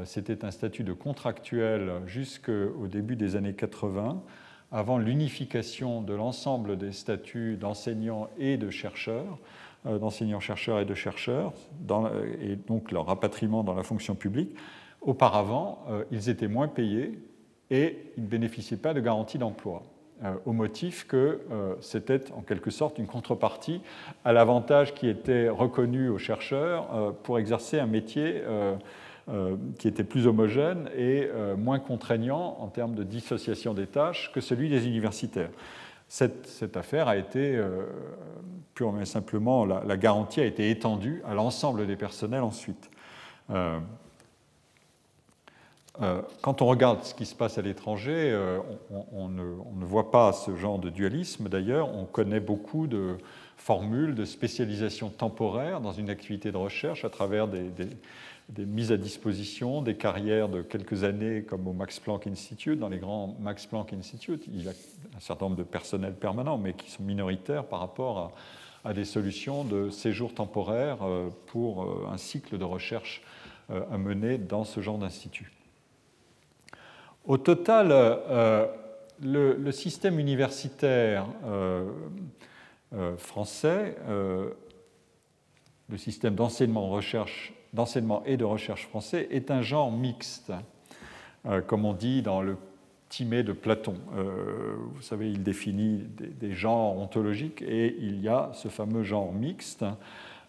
[0.05, 4.23] c'était un statut de contractuel jusqu'au début des années 80,
[4.71, 9.39] avant l'unification de l'ensemble des statuts d'enseignants et de chercheurs.
[9.87, 11.55] D'enseignants-chercheurs et de chercheurs,
[12.43, 14.55] et donc leur rapatriement dans la fonction publique.
[15.01, 17.19] Auparavant, ils étaient moins payés
[17.71, 19.83] et ils ne bénéficiaient pas de garantie d'emploi,
[20.25, 21.41] euh, au motif que
[21.81, 23.81] c'était en quelque sorte une contrepartie
[24.25, 28.43] à l'avantage qui était reconnu aux chercheurs pour exercer un métier
[29.79, 34.71] qui était plus homogène et moins contraignant en termes de dissociation des tâches que celui
[34.71, 35.51] des universitaires
[36.09, 37.85] cette, affaire a été euh,
[38.75, 42.91] purement et simplement, la, garantie a été étendue à l'ensemble des personnels ensuite.
[46.01, 48.37] Euh, euh, quand on regarde ce qui se passe à l'étranger,
[49.13, 49.43] on, ne,
[49.85, 51.49] voit pas ce genre de dualisme.
[51.49, 53.17] D'ailleurs, on connaît beaucoup de
[53.57, 57.71] formules de spécialisation temporaire dans une activité de recherche à travers des,
[58.65, 62.79] mises à disposition, des carrières de quelques années comme au Max Planck Institute.
[62.79, 64.73] Dans les grands Max Planck Institute, il y a
[65.17, 68.33] un certain nombre de personnels permanents, mais qui sont minoritaires par rapport
[68.85, 73.23] à, des solutions de séjour temporaire euh, pour euh, un cycle de recherche
[73.71, 75.58] euh, à mener dans ce genre d'institut.
[77.29, 77.89] Au total,
[79.23, 81.27] le, système universitaire
[83.19, 90.53] français, le système d'enseignement, et de recherche français est un genre mixte,
[91.67, 92.57] comme on dit dans le
[93.11, 93.97] Timée de Platon.
[94.95, 99.85] vous savez, il définit des, genres ontologiques et il y a ce fameux genre mixte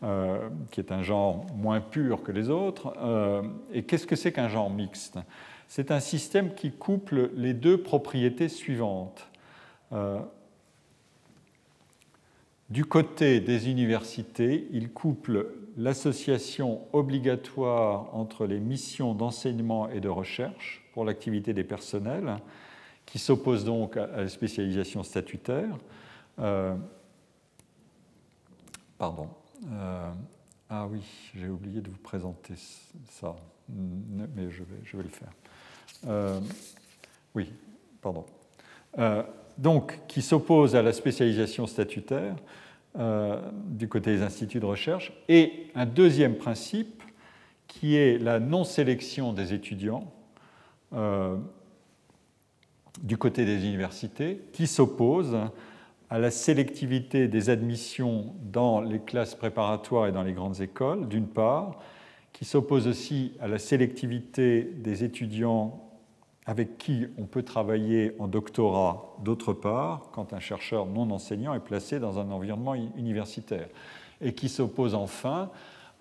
[0.02, 2.94] euh, qui est un genre moins pur que les autres.
[3.02, 3.42] Euh,
[3.74, 5.20] et qu'est-ce que c'est qu'un genre mixte?
[5.70, 9.28] C'est un système qui couple les deux propriétés suivantes.
[9.92, 10.20] Euh,
[12.72, 20.84] du côté des universités, il couple l'association obligatoire entre les missions d'enseignement et de recherche
[20.92, 22.38] pour l'activité des personnels,
[23.06, 25.78] qui s'oppose donc à la spécialisation statutaire.
[28.98, 29.30] pardon.
[29.72, 30.12] Euh,
[30.70, 31.02] ah oui,
[31.36, 32.54] j'ai oublié de vous présenter
[33.10, 33.36] ça,
[33.70, 35.32] mais je vais le faire.
[36.08, 36.40] Euh,
[37.36, 37.52] oui,
[38.02, 38.26] pardon.
[38.98, 39.24] Euh,
[39.58, 42.36] donc, qui s'oppose à la spécialisation statutaire
[43.68, 47.04] du côté des instituts de recherche, et un deuxième principe
[47.68, 50.12] qui est la non-sélection des étudiants
[53.04, 55.38] du côté des universités, qui s'oppose
[56.10, 61.28] à la sélectivité des admissions dans les classes préparatoires et dans les grandes écoles, d'une
[61.28, 61.80] part,
[62.34, 65.89] qui s'oppose aussi à la sélectivité des étudiants
[66.50, 71.60] avec qui on peut travailler en doctorat, d'autre part, quand un chercheur non enseignant est
[71.60, 73.68] placé dans un environnement universitaire,
[74.20, 75.52] et qui s'oppose enfin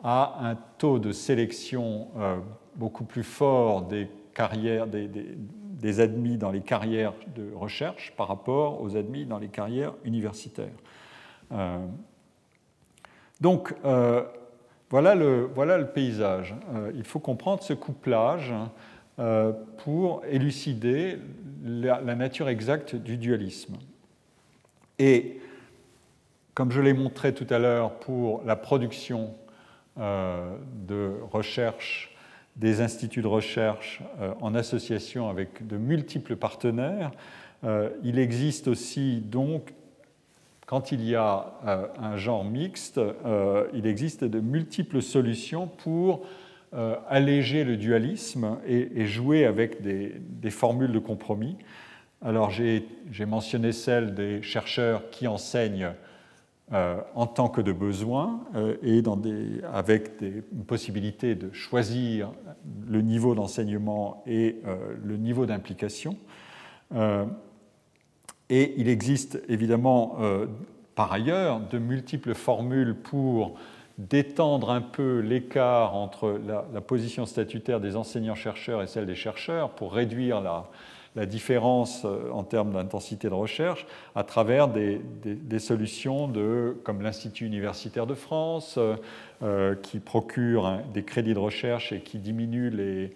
[0.03, 2.39] à un taux de sélection euh,
[2.77, 8.97] beaucoup plus fort des carrières, des, admis dans les carrières de recherche par rapport aux
[8.97, 10.73] admis dans les carrières universitaires.
[11.53, 11.77] Euh,
[13.39, 14.25] donc, euh,
[14.89, 16.55] voilà, le, voilà, le, paysage.
[16.95, 18.55] Il faut comprendre ce couplage
[19.79, 21.19] pour élucider
[21.65, 23.77] la, nature exacte du dualisme.
[24.99, 25.41] Et
[26.55, 29.35] comme je l'ai montré tout à l'heure pour la production
[29.97, 32.15] de recherche
[32.59, 37.13] des instituts de recherche euh, en association avec de multiples partenaires.
[37.65, 39.73] Euh, il existe aussi donc,
[40.67, 43.01] quand il y a euh, un genre mixte,
[43.73, 46.27] il existe de multiples solutions pour
[47.09, 51.57] alléger le dualisme et, jouer avec des, formules de compromis.
[52.23, 55.93] Alors j'ai mentionné celle des chercheurs qui enseignent
[56.71, 59.03] euh, en tant que de besoin euh, et
[59.73, 60.67] avec des, une
[61.35, 62.31] de choisir
[62.87, 66.19] le niveau d'enseignement et euh, le niveau d'implication.
[68.51, 70.19] et il existe évidemment
[70.95, 73.59] par ailleurs de multiples formules pour
[73.99, 79.93] d'étendre un peu l'écart entre la, position statutaire des enseignants-chercheurs et celle des chercheurs pour
[79.93, 80.67] réduire la,
[81.27, 85.01] différence euh, en termes d'intensité de recherche à travers des,
[85.59, 88.95] solutions de, comme l'Institut universitaire de France, euh,
[89.43, 93.11] euh, qui procure des crédits de recherche et qui diminue les,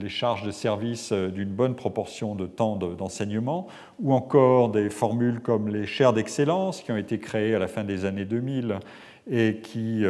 [0.00, 3.66] les charges de service d'une bonne proportion de temps d'enseignement,
[4.00, 7.84] ou encore des formules comme les chaires d'excellence qui ont été créées à la fin
[7.84, 8.78] des années 2000
[9.30, 10.04] et qui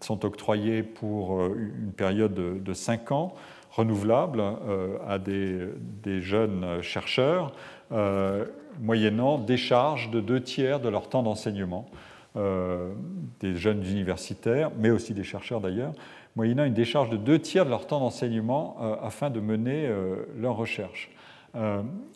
[0.00, 3.34] sont octroyées pour une période de, de 5 ans
[3.70, 7.52] renouvelables euh, à des, jeunes chercheurs,
[7.92, 8.44] euh,
[8.80, 11.88] moyennant des charges de deux tiers de leur temps d'enseignement,
[12.36, 12.92] euh,
[13.40, 15.92] des jeunes universitaires, mais aussi des chercheurs d'ailleurs,
[16.36, 19.90] moyennant une décharge de deux tiers de leur temps d'enseignement afin de mener
[20.38, 21.10] leur recherche.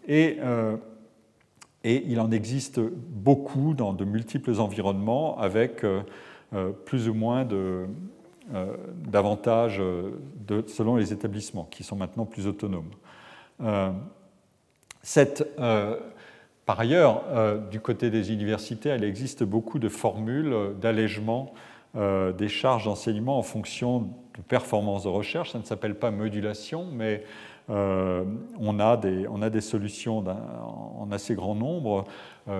[0.06, 0.38] et,
[1.84, 5.84] et, il en existe beaucoup dans de multiples environnements avec
[6.84, 7.44] plus ou moins
[8.52, 10.10] euh, davantage euh,
[10.66, 12.90] selon les établissements, qui sont maintenant plus autonomes.
[13.62, 13.90] Euh,
[16.66, 17.22] par ailleurs,
[17.70, 21.52] du côté des universités, il existe beaucoup de formules d'allègement
[21.94, 25.52] des charges d'enseignement en fonction de performances de recherche.
[25.52, 27.22] Ça ne s'appelle pas modulation, mais
[27.68, 32.04] on, a des, on, a des, solutions en assez grand nombre.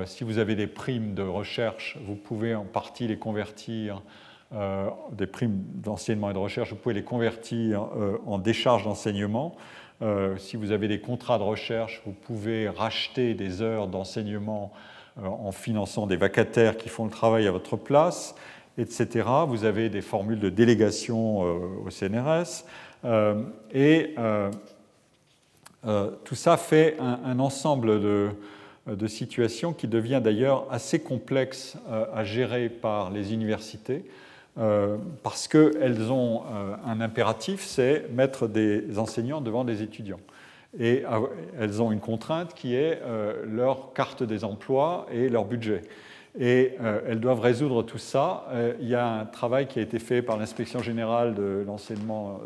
[0.07, 4.03] si vous avez des primes de recherche, vous pouvez en partie les convertir
[4.55, 9.57] euh, des primes d'enseignement et de recherche, vous pouvez les convertir euh, en décharges d'enseignement.
[10.01, 14.73] Euh, si vous avez des contrats de recherche, vous pouvez racheter des heures d'enseignement
[15.23, 18.35] en finançant des vacataires qui font le travail à votre place,
[18.79, 19.29] etc.
[19.47, 22.65] Vous avez des formules de délégation au CNRS.
[23.73, 24.15] et
[26.25, 31.77] tout ça fait un, ensemble de, situations qui devient d'ailleurs assez complexe
[32.13, 34.05] à gérer par les universités.
[34.57, 40.21] Euh, parce qu'elles ont euh, un impératif, c'est mettre des enseignants devant des étudiants.
[40.79, 41.05] Et
[41.59, 45.83] elles ont une contrainte qui est euh, leur carte des emplois et leur budget.
[46.39, 46.73] et
[47.07, 48.49] elles doivent résoudre tout ça.
[48.81, 52.41] il y a un travail qui a été fait par l'inspection générale de l'enseignement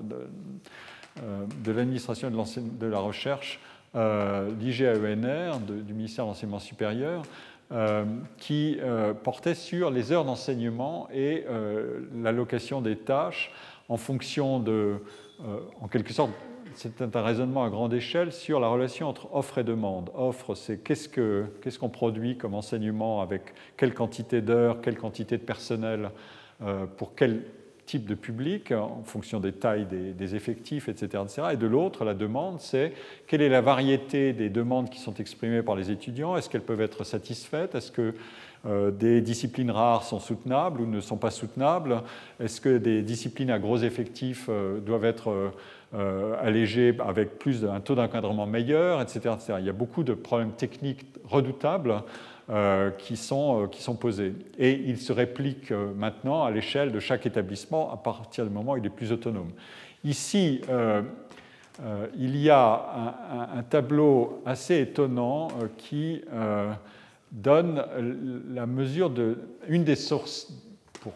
[1.67, 3.61] l'administration de, la recherche,
[3.95, 7.23] l'IGAENR, du ministère de l'enseignement supérieur,
[8.39, 8.79] qui
[9.23, 11.45] portait sur les heures d'enseignement et
[12.15, 13.53] l'allocation des tâches
[13.89, 14.97] en fonction de,
[15.81, 16.31] en quelque sorte,
[16.79, 20.11] c'est un raisonnement à grande échelle sur la relation entre offre et demande.
[20.15, 26.11] Offre, c'est qu'est-ce qu'on produit comme enseignement avec quelle quantité d'heures, quelle quantité de personnel,
[26.63, 27.43] euh, pour quel
[27.89, 31.43] type de public, en fonction des tailles des, effectifs, etc., etc.
[31.55, 32.93] Et de l'autre, la demande, c'est
[33.27, 36.37] quelle est la variété des demandes qui sont exprimées par les étudiants?
[36.37, 37.75] Est-ce qu'elles peuvent être satisfaites?
[37.75, 38.15] Est-ce que
[38.67, 42.03] euh, des disciplines rares sont soutenables ou ne sont pas soutenables?
[42.41, 45.53] Est-ce que des disciplines à gros effectifs euh, doivent être
[45.95, 50.53] euh, allégé avec plus un taux d'encadrement meilleur, etc., Il y a beaucoup de problèmes
[50.53, 52.03] techniques redoutables
[52.99, 54.35] qui, sont, euh, qui sont posés.
[54.59, 58.77] Et ils se répliquent maintenant à l'échelle de chaque établissement à partir du moment où
[58.77, 59.51] il est plus autonome.
[60.05, 60.63] Ici,
[62.17, 63.17] il y a
[63.53, 66.23] un, un, tableau assez étonnant qui
[67.33, 67.85] donne
[68.51, 70.53] la mesure de une des sources
[71.01, 71.13] pour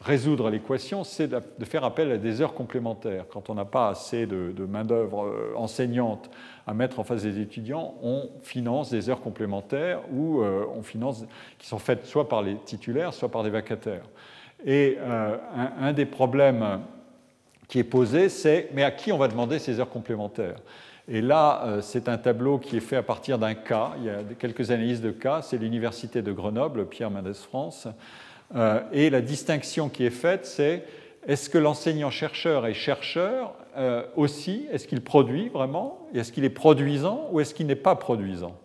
[0.00, 3.26] résoudre l'équation, c'est de faire appel à des heures complémentaires.
[3.30, 6.30] Quand on n'a pas assez de, main-d'œuvre euh, enseignante
[6.66, 11.24] à mettre en face des étudiants, on finance des heures complémentaires ou euh, on finance
[11.58, 14.04] qui sont faites soit par les titulaires, soit par des vacataires.
[14.64, 15.36] Et euh,
[15.78, 16.80] un, des problèmes
[17.68, 20.56] qui est posé, c'est mais à qui on va demander ces heures complémentaires?
[21.08, 23.92] Et là, c'est un tableau qui est fait à partir d'un cas.
[23.98, 25.42] Il y a quelques analyses de cas.
[25.42, 27.88] C'est l'Université de Grenoble, Pierre Mendès France,
[28.54, 30.84] euh, et la distinction qui est faite, c'est
[31.26, 34.66] est-ce que l'enseignant-chercheur est chercheur euh, aussi?
[34.72, 36.06] Est-ce qu'il produit vraiment?
[36.14, 38.56] Est-ce qu'il est produisant ou est-ce qu'il n'est pas produisant?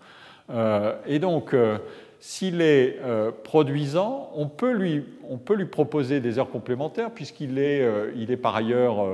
[0.50, 1.56] Euh, Et donc,
[2.20, 2.98] s'il est
[3.44, 8.38] produisant, on peut, lui, on peut, lui, proposer des heures complémentaires puisqu'il est, il est
[8.38, 9.06] par ailleurs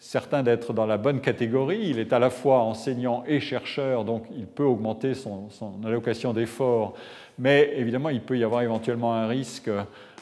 [0.00, 1.82] certain d'être dans la bonne catégorie.
[1.84, 6.32] Il est à la fois enseignant et chercheur, donc il peut augmenter son, son allocation
[6.32, 6.94] d'efforts
[7.38, 9.70] mais évidemment, il peut y avoir éventuellement un risque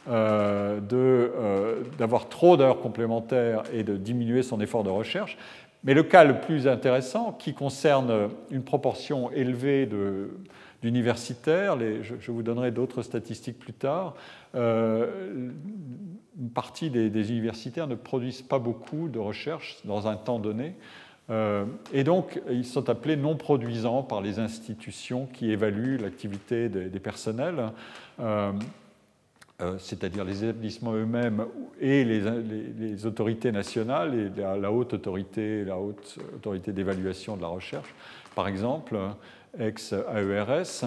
[0.09, 5.37] euh, euh, d'avoir trop d'heures complémentaires et de diminuer son effort de recherche.
[5.85, 9.89] Mais le cas le plus intéressant, qui concerne une proportion élevée
[10.83, 14.15] d'universitaires, je, vous donnerai d'autres statistiques plus tard,
[14.55, 15.51] euh,
[16.39, 20.75] une partie des, universitaires ne produisent pas beaucoup de recherche dans un temps donné.
[21.31, 27.01] Euh, et donc, ils sont appelés non produisants par les institutions qui évaluent l'activité des,
[27.01, 27.71] personnels,
[28.21, 28.53] euh,
[29.61, 31.47] euh, c'est-à-dire les établissements eux-mêmes
[31.81, 37.95] et les, autorités nationales la, haute autorité, la haute autorité d'évaluation de la recherche,
[38.35, 38.99] par exemple,
[39.59, 40.85] ex-AERS.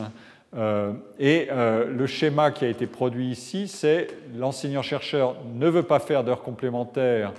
[1.19, 6.43] et le schéma qui a été produit ici, c'est l'enseignant-chercheur ne veut pas faire d'heures
[6.43, 7.33] complémentaires,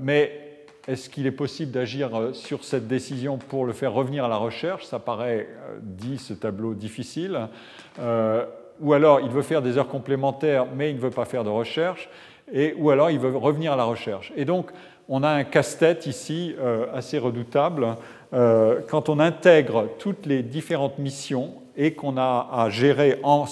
[0.00, 0.41] mais
[0.88, 4.36] est-ce qu'il est possible d'agir euh, sur cette décision pour le faire revenir à la
[4.36, 4.84] recherche?
[4.84, 7.48] Ça paraît, euh, dit ce tableau, difficile.
[8.00, 8.44] Euh,
[8.80, 11.50] ou alors il veut faire des heures complémentaires, mais il ne veut pas faire de
[11.50, 12.08] recherche.
[12.52, 14.32] Et, ou alors il veut revenir à la recherche.
[14.36, 14.70] Et donc,
[15.08, 16.54] on a un casse-tête ici
[16.92, 17.96] assez redoutable.
[18.30, 23.46] quand on intègre toutes les différentes missions et qu'on a à gérer en,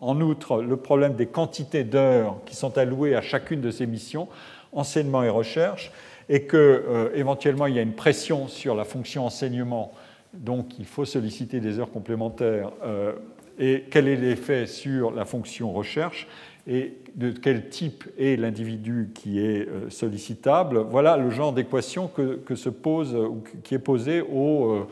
[0.00, 4.28] en outre le problème des quantités d'heures qui sont allouées à chacune de ces missions,
[4.72, 5.90] enseignement et recherche,
[6.30, 9.92] et qu'éventuellement euh, il y a une pression sur la fonction enseignement,
[10.32, 13.12] donc il faut solliciter des heures complémentaires, euh,
[13.58, 16.28] et quel est l'effet sur la fonction recherche,
[16.68, 20.78] et de quel type est l'individu qui est euh, sollicitable.
[20.78, 23.18] Voilà le genre d'équation que, se pose,
[23.64, 24.86] qui est posée aux,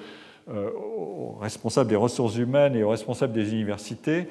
[1.40, 4.28] responsables des ressources humaines et aux responsables des universités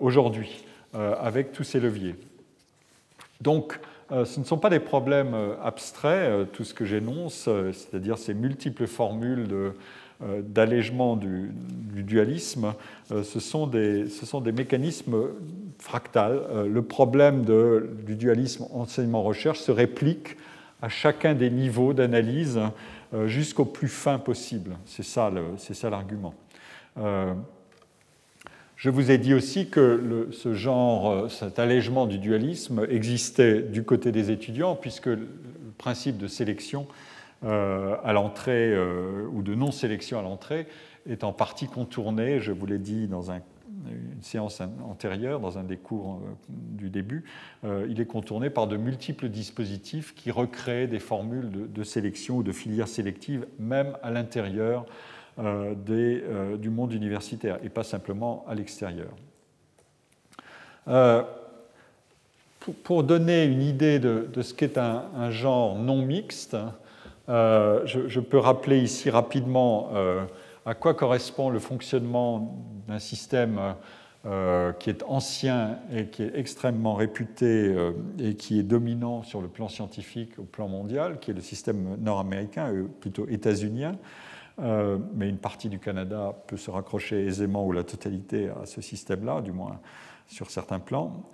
[0.00, 0.64] aujourd'hui,
[0.94, 2.14] avec tous ces leviers.
[3.40, 3.80] Donc,
[4.10, 8.34] ce ne sont pas des problèmes euh, abstraits, euh, tout ce que j'énonce, c'est-à-dire ces
[8.34, 9.48] multiples formules
[10.20, 11.50] d'allègement du,
[12.04, 12.74] dualisme,
[13.10, 15.16] ce sont, des, ce, sont des, mécanismes
[15.80, 16.40] fractales.
[16.68, 20.36] le problème du dualisme enseignement-recherche se réplique
[20.80, 22.60] à chacun des niveaux d'analyse
[23.26, 24.76] jusqu'au plus fin possible.
[24.86, 25.30] C'est ça
[25.90, 26.34] l'argument.
[28.82, 33.84] Je vous ai dit aussi que ce genre, euh, cet allègement du dualisme existait du
[33.84, 35.28] côté des étudiants, puisque le
[35.78, 36.88] principe de sélection
[37.44, 40.66] euh, à l'entrée euh, ou de non-sélection à l'entrée
[41.08, 43.40] est en partie contourné, je vous l'ai dit dans une
[44.20, 47.24] séance antérieure, dans un des cours du début,
[47.64, 52.52] il est contourné par de multiples dispositifs qui recréent des formules de sélection ou de
[52.52, 54.86] filières sélectives, même à l'intérieur
[55.38, 59.10] des, euh, du monde universitaire et pas simplement à l'extérieur.
[62.84, 66.56] pour, donner une idée de, ce qu'est un, genre non mixte,
[67.28, 69.90] je, peux rappeler ici rapidement
[70.66, 72.56] à quoi correspond le fonctionnement
[72.86, 73.74] d'un système
[74.24, 79.40] euh, qui est ancien et qui est extrêmement réputé euh, et qui est dominant sur
[79.40, 83.96] le plan scientifique au plan mondial, qui est le système nord-américain, euh, plutôt états-unien.
[84.58, 89.40] Mais une partie du Canada peut se raccrocher aisément ou la totalité à ce système-là,
[89.40, 89.80] du moins
[90.26, 91.30] sur certains plans.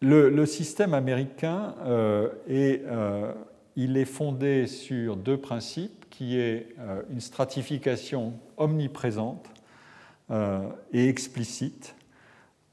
[0.00, 1.74] Le, système américain
[2.48, 2.82] est,
[3.76, 6.74] il est fondé sur deux principes, qui est
[7.10, 9.48] une stratification omniprésente
[10.30, 11.94] euh, et explicite,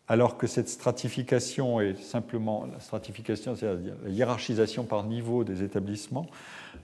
[0.08, 6.28] alors que cette stratification est simplement la stratification, c'est-à-dire la hiérarchisation par niveau des établissements,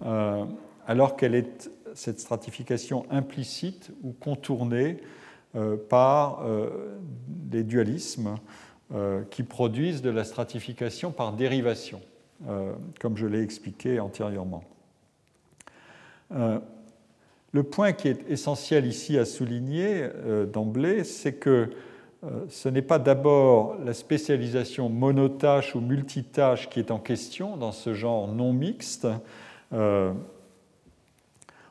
[0.05, 0.43] euh,
[0.87, 4.97] alors qu'elle est cette stratification implicite ou contournée
[5.55, 6.43] euh, par
[7.27, 8.35] des dualismes
[9.31, 11.99] qui produisent de la stratification par dérivation,
[13.01, 14.63] comme je l'ai expliqué antérieurement.
[17.53, 21.69] Le point qui est essentiel ici à souligner euh, d'emblée, c'est que
[22.23, 27.71] euh, ce n'est pas d'abord la spécialisation monotâche ou multitâche qui est en question dans
[27.71, 29.07] ce genre non mixte.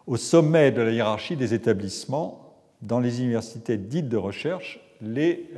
[0.07, 5.51] Euh, au sommet de la hiérarchie des établissements, dans les universités dites de recherche, les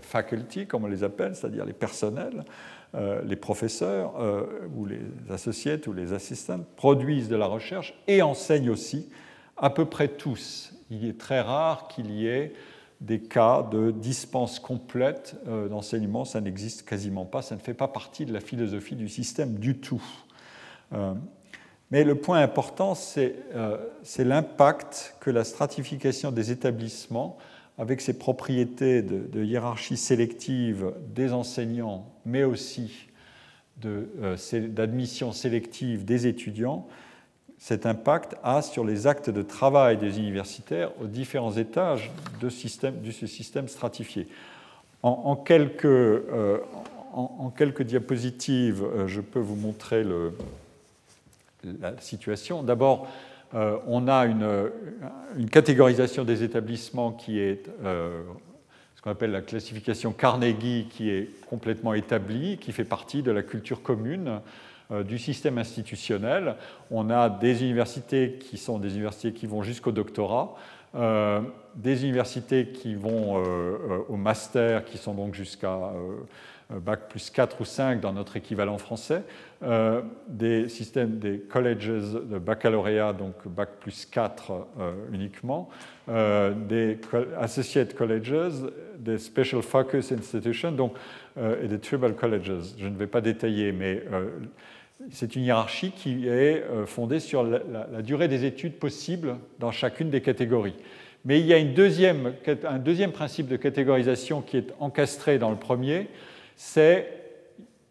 [0.00, 2.44] faculty, comme on les appelle, c'est-à-dire les personnels,
[3.24, 4.14] les professeurs
[4.74, 9.10] ou les associés ou les assistants, produisent de la recherche et enseignent aussi
[9.58, 10.72] à peu près tous.
[10.90, 12.54] Il est très rare qu'il y ait
[13.00, 17.88] des cas de dispense complète euh, d'enseignement, ça n'existe quasiment pas, ça ne fait pas
[17.88, 20.02] partie de la philosophie du système du tout.
[21.86, 27.36] Euh, mais le point important, euh, c'est l'impact que la stratification des établissements,
[27.78, 33.08] avec ses propriétés de, hiérarchie sélective des enseignants, mais aussi
[33.82, 36.86] d'admission sélective des étudiants,
[37.58, 42.10] cet impact a sur les actes de travail des universitaires aux différents étages
[42.40, 44.26] de, ce système stratifié.
[45.02, 46.58] En, quelques, euh,
[47.56, 50.32] quelques, diapositives, euh, je peux vous montrer le,
[51.80, 52.62] la situation.
[52.62, 53.08] D'abord,
[53.54, 54.70] euh, on a une,
[55.50, 62.58] catégorisation des établissements qui est ce qu'on appelle la classification Carnegie, qui est complètement établie,
[62.58, 64.40] qui fait partie de la culture commune
[64.92, 66.54] euh, du système institutionnel.
[66.92, 70.54] On a des universités qui sont des universités qui vont jusqu'au doctorat,
[70.94, 71.40] euh,
[71.74, 75.76] des universités qui vont euh, au master, qui sont donc jusqu'à
[76.70, 79.22] bac plus 4 ou 5 dans notre équivalent français,
[80.28, 84.66] des systèmes des colleges de baccalauréat, donc bac plus 4
[85.12, 85.68] uniquement,
[86.08, 86.98] des
[87.38, 88.32] associate colleges,
[88.98, 90.94] des special focus institutions, donc,
[91.38, 92.52] et des tribal colleges.
[92.78, 94.02] Je ne vais pas détailler, mais
[95.10, 100.10] c'est une hiérarchie qui est euh, fondée sur la, durée des études possibles dans chacune
[100.10, 100.76] des catégories.
[101.24, 101.64] Mais il y a un
[102.78, 106.08] deuxième principe de catégorisation qui est encastré dans le premier,
[106.56, 107.06] c'est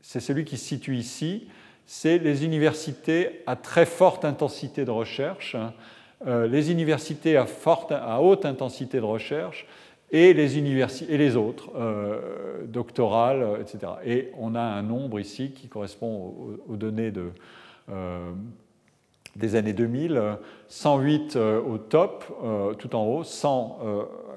[0.01, 1.47] celui qui se situe ici,
[1.86, 5.55] c'est les universités à très forte intensité de recherche,
[6.26, 9.68] euh, les universités à, forte, à haute intensité de recherche,
[10.11, 13.93] et les, et les autres, euh, doctorales, etc.
[14.05, 17.11] Et on a un nombre ici qui correspond aux, données
[17.89, 18.32] euh,
[19.36, 20.38] des années 2000,
[20.68, 22.24] 108 au top,
[22.78, 23.80] tout en haut, 100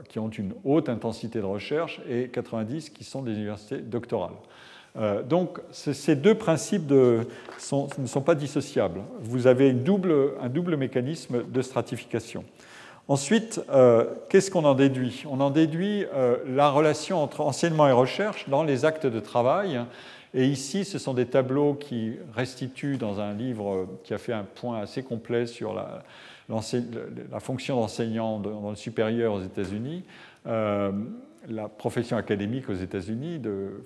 [0.08, 4.36] qui ont une haute intensité de recherche et 90 qui sont des universités doctorales.
[5.28, 7.24] donc ces deux principes ne
[7.58, 9.00] sont pas dissociables.
[9.20, 12.44] Vous avez un double mécanisme de stratification.
[13.08, 15.24] Ensuite, euh, qu'est-ce qu'on en déduit?
[15.30, 19.80] On en déduit euh, la relation entre enseignement et recherche dans les actes de travail.
[20.34, 24.44] Et ici, ce sont des tableaux qui restituent dans un livre qui a fait un
[24.44, 26.02] point assez complet sur la,
[26.48, 30.04] la fonction d'enseignant dans le supérieur aux États-Unis,
[30.46, 30.92] euh,
[31.48, 33.84] la profession académique aux États-Unis de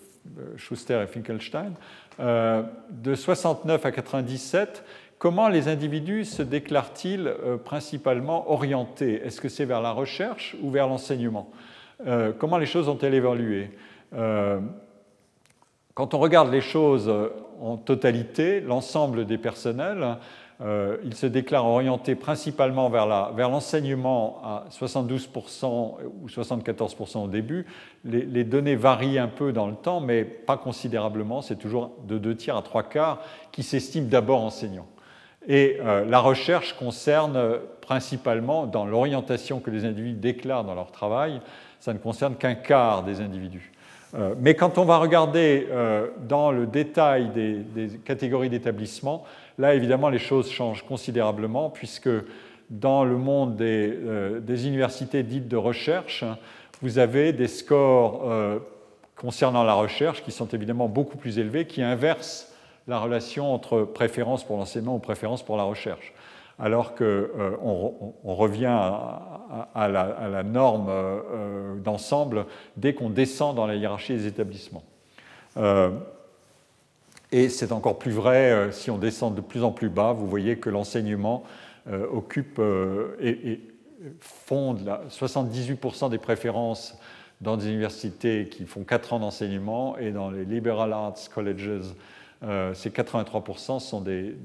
[0.56, 1.72] Schuster et Finkelstein.
[2.18, 4.84] de 69 à 97,
[5.22, 9.24] Comment les individus se déclarent-ils euh, principalement orientés?
[9.24, 11.48] Est-ce que c'est vers la recherche ou vers l'enseignement?
[12.08, 13.70] Euh, Comment les choses ont-elles évolué?
[14.14, 14.58] Euh,
[15.94, 17.08] Quand on regarde les choses
[17.60, 20.16] en totalité, l'ensemble des personnels,
[21.04, 27.66] ils se déclarent orientés principalement vers l'enseignement à 72% ou 74% au début.
[28.04, 31.42] Les, données varient un peu dans le temps, mais pas considérablement.
[31.42, 34.86] C'est toujours de deux tiers à trois quarts qui s'estiment d'abord enseignants.
[35.48, 41.40] Et euh, la recherche concerne principalement, dans l'orientation que les individus déclarent dans leur travail,
[41.80, 43.72] ça ne concerne qu'un quart des individus.
[44.38, 45.66] mais quand on va regarder
[46.28, 49.24] dans le détail des, catégories d'établissement,
[49.58, 52.10] là évidemment les choses changent considérablement puisque
[52.70, 53.96] dans le monde des,
[54.40, 56.24] des universités dites de recherche,
[56.80, 58.24] vous avez des scores
[59.16, 62.52] concernant la recherche qui sont évidemment beaucoup plus élevés, qui inversent
[62.88, 66.12] la relation entre préférence pour l'enseignement ou préférence pour la recherche.
[66.58, 68.66] Alors qu'on euh, on revient
[69.74, 72.46] à, la, norme euh, d'ensemble
[72.76, 74.82] dès qu'on descend dans la hiérarchie des établissements.
[75.56, 75.90] Euh,
[77.32, 80.12] et c'est encore plus vrai si on descend de plus en plus bas.
[80.12, 81.42] Vous voyez que l'enseignement
[82.12, 82.60] occupe
[83.20, 83.60] et, et
[84.20, 86.96] fonde 78% des préférences
[87.42, 91.70] dans des universités qui font 4 ans d'enseignement et dans les liberal arts colleges,
[92.44, 94.36] euh, ces 83% sont des,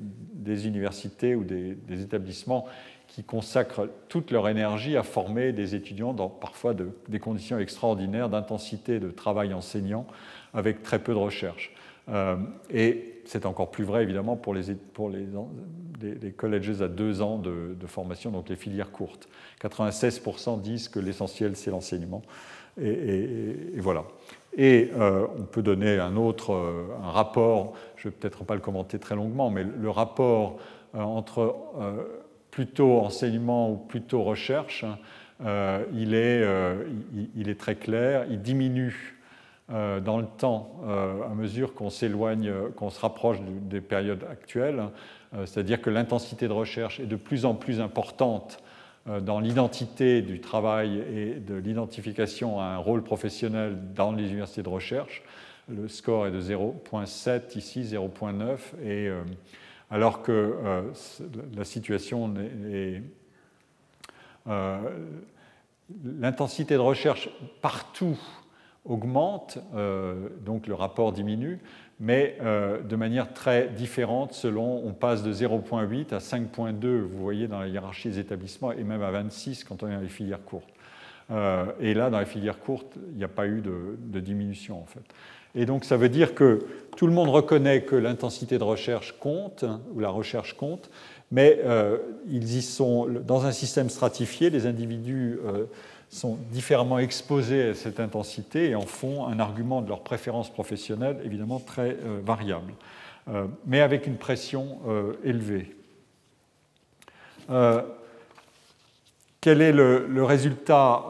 [0.68, 2.66] universités ou des, établissements
[3.08, 6.74] qui consacrent toute leur énergie à former des étudiants dans parfois
[7.08, 10.06] des conditions extraordinaires d'intensité de travail enseignant
[10.54, 11.74] avec très peu de recherche.
[12.10, 12.38] Euh,
[12.70, 15.26] et c'est encore plus vrai évidemment pour les, pour les,
[16.02, 19.28] les, colleges à deux ans de, formation, donc les filières courtes.
[19.62, 22.22] 96% disent que l'essentiel c'est l'enseignement.
[22.82, 24.06] Et, voilà.
[24.56, 28.56] Et euh, on peut donner un autre euh, un rapport, je ne vais peut-être pas
[28.56, 30.58] le commenter très longuement, mais le rapport
[30.94, 31.56] entre
[32.50, 34.86] plutôt enseignement ou plutôt recherche,
[35.42, 36.44] il est,
[37.36, 39.17] il, est, très clair, il diminue
[39.70, 40.80] dans le temps
[41.30, 44.84] à mesure qu'on s'éloigne, qu'on se rapproche des périodes actuelles,
[45.46, 48.64] c'est-à-dire que l'intensité de recherche est de plus en plus importante
[49.10, 54.64] euh, dans l'identité du travail et de l'identification à un rôle professionnel dans les universités
[54.64, 55.24] de recherche.
[55.70, 59.24] Le score est de 0,7 ici, 0,9, et euh,
[59.92, 60.82] alors que euh,
[61.56, 62.34] la situation
[62.70, 63.02] est,
[66.04, 67.30] l'intensité de recherche
[67.62, 68.18] partout
[68.88, 69.60] augmente,
[70.46, 71.60] donc le rapport diminue,
[72.00, 77.48] mais euh, de manière très différente selon, on passe de 0,8 à 5,2, vous voyez,
[77.48, 80.44] dans la hiérarchie des établissements, et même à 26 quand on est dans les filières
[80.44, 80.70] courtes.
[81.32, 84.86] Euh, et là, dans les filières courtes, il n'y a pas eu de, diminution, en
[84.86, 85.02] fait.
[85.56, 89.66] Et donc, ça veut dire que tout le monde reconnaît que l'intensité de recherche compte,
[89.94, 90.92] ou la recherche compte,
[91.32, 91.98] mais euh,
[92.30, 95.40] ils y sont, dans un système stratifié, les individus
[96.10, 101.20] sont différemment exposés à cette intensité et en font un argument de leur préférence professionnelle
[101.24, 102.74] évidemment très euh, variable,
[103.30, 105.76] euh, mais avec une pression euh, élevée.
[109.42, 111.06] quel est le, résultat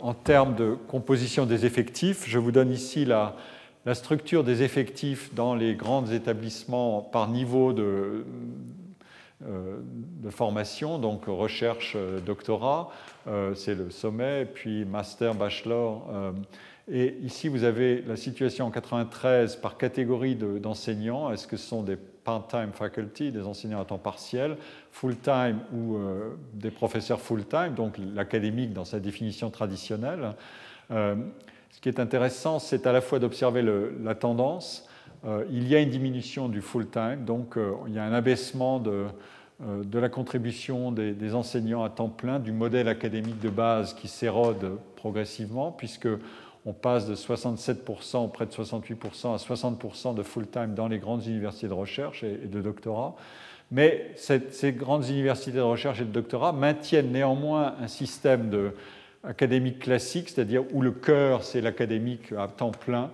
[0.00, 2.24] en termes de composition des effectifs?
[2.26, 3.36] Je vous donne ici la,
[3.86, 8.24] la, structure des effectifs dans les grands établissements par niveau de,
[9.40, 12.90] de formation, donc recherche, doctorat.
[13.28, 16.06] Euh, c'est le sommet, puis master, bachelor.
[16.12, 16.32] Euh,
[16.90, 21.30] et ici, vous avez la situation en 93 par catégorie d'enseignants.
[21.30, 24.56] Est-ce que ce sont des part-time faculty, des enseignants à temps partiel,
[24.92, 30.34] full-time ou euh, des professeurs full-time, donc l'académique dans sa définition traditionnelle
[30.90, 33.62] Ce qui est intéressant, c'est à la fois d'observer
[34.02, 34.87] la tendance.
[35.50, 37.56] Il y a une diminution du full-time, donc
[37.86, 39.06] il y a un abaissement de,
[39.60, 44.78] euh, la contribution des, enseignants à temps plein, du modèle académique de base qui s'érode
[44.94, 46.08] progressivement, puisque
[46.64, 51.66] on passe de 67%, près de 68% à 60% de full-time dans les grandes universités
[51.66, 53.16] de recherche et, de doctorat.
[53.72, 58.74] Mais ces grandes universités de recherche et de doctorat maintiennent néanmoins un système de,
[59.24, 63.10] académique classique, c'est-à-dire où le cœur, c'est l'académique à temps plein,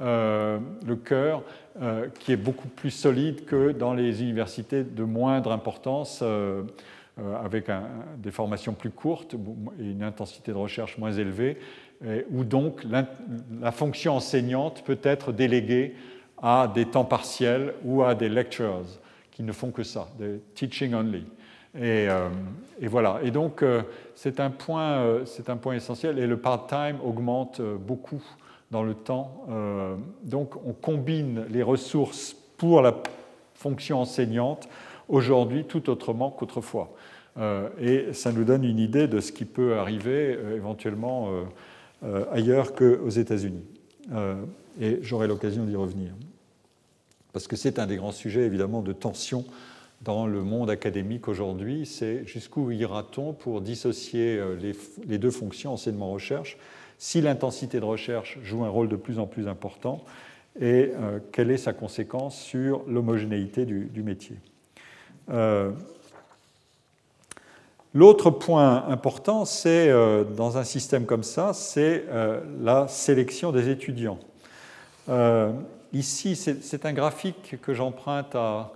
[0.00, 1.42] euh, le cœur,
[1.82, 6.62] euh, qui est beaucoup plus solide que dans les universités de moindre importance, euh,
[7.42, 7.68] avec
[8.18, 9.34] des formations plus courtes
[9.80, 11.58] et une intensité de recherche moins élevée,
[12.30, 15.96] où donc la, fonction enseignante peut être déléguée
[16.40, 18.84] à des temps partiels ou à des lectures
[19.32, 21.26] qui ne font que ça, des teaching only.
[21.74, 22.06] Et,
[22.82, 23.18] voilà.
[23.24, 23.64] Et donc,
[24.14, 25.02] c'est un point
[25.74, 26.20] essentiel.
[26.20, 28.22] Et le part-time augmente beaucoup
[28.70, 29.46] dans le temps.
[29.50, 32.94] Euh, donc on combine les ressources pour la
[33.54, 34.68] fonction enseignante
[35.08, 36.94] aujourd'hui tout autrement qu'autrefois.
[37.38, 41.30] Euh, et ça nous donne une idée de ce qui peut arriver euh, éventuellement
[42.30, 43.64] ailleurs qu'aux États-Unis.
[44.80, 46.12] et j'aurai l'occasion d'y revenir.
[47.32, 49.44] Parce que c'est un des grands sujets évidemment de tension
[50.02, 54.76] dans le monde académique aujourd'hui, c'est jusqu'où ira-t-on pour dissocier les,
[55.08, 56.56] les deux fonctions enseignement-recherche
[56.98, 60.04] si l'intensité de recherche joue un rôle de plus en plus important
[60.60, 64.36] et euh, quelle est sa conséquence sur l'homogénéité du, métier.
[65.30, 65.70] Euh,
[67.94, 69.90] L'autre point important, c'est
[70.36, 72.04] dans un système comme ça, c'est
[72.60, 74.18] la sélection des étudiants.
[75.94, 78.72] ici, c'est un graphique que j'emprunte à,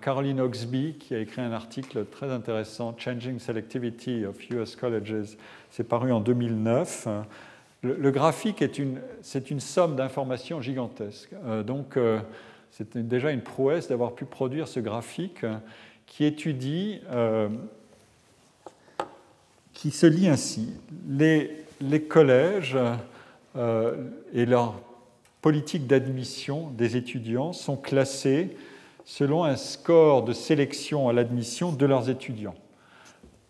[0.00, 5.36] Caroline Oxby, qui a écrit un article très intéressant, Changing Selectivity of US Colleges.
[5.70, 7.08] C'est paru en 2009.
[7.82, 11.34] Le, graphique est une, c'est une somme d'informations gigantesques.
[11.44, 12.20] Euh, donc, euh,
[12.70, 15.44] c'est déjà une prouesse d'avoir pu produire ce graphique
[16.06, 17.48] qui étudie, euh,
[19.72, 20.72] qui se lit ainsi.
[21.08, 22.78] Les, les collèges
[24.34, 24.80] et leur
[25.40, 28.56] politique d'admission des étudiants sont classés
[29.06, 32.56] selon un score de sélection à l'admission de leurs étudiants.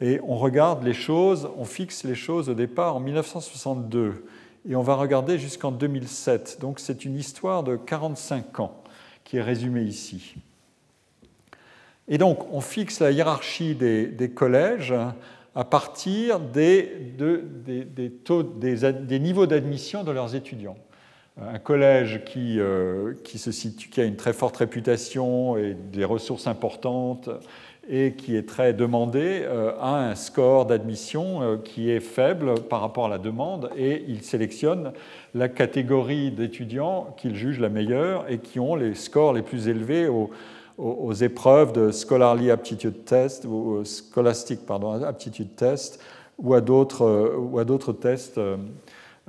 [0.03, 4.27] Et on regarde les choses, on fixe les choses au départ en 1962
[4.69, 6.59] et on va regarder jusqu'en 2007.
[6.61, 8.83] Donc c'est une histoire de 45 ans
[9.25, 10.35] qui est résumée ici.
[12.07, 14.95] Et donc on fixe la hiérarchie des, collèges
[15.55, 17.15] à partir des,
[19.09, 20.77] niveaux d'admission de leurs étudiants
[21.41, 27.29] un collège qui, euh, qui, a une très forte réputation et des ressources importantes
[27.89, 32.81] et qui est très demandé euh, a un score d'admission euh, qui est faible par
[32.81, 34.93] rapport à la demande et il sélectionne
[35.35, 40.09] la catégorie d'étudiants qu'il juge la meilleure et qui ont les scores les plus élevés
[40.09, 46.03] aux, épreuves de Scholarly Aptitude Test ou Scholastic pardon, Aptitude Test
[46.39, 48.39] ou à d'autres tests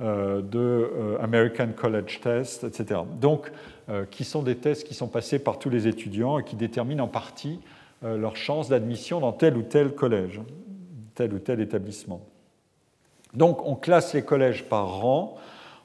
[0.00, 3.00] de euh, American College Test, etc.
[3.20, 3.50] Donc,
[3.88, 7.04] euh, qui sont des tests qui sont passés par tous les étudiants et qui déterminent
[7.04, 7.60] en partie
[8.00, 10.40] leur chance d'admission dans tel ou tel collège,
[11.16, 12.20] tel ou tel établissement.
[13.34, 15.36] Donc, on classe les collèges par rang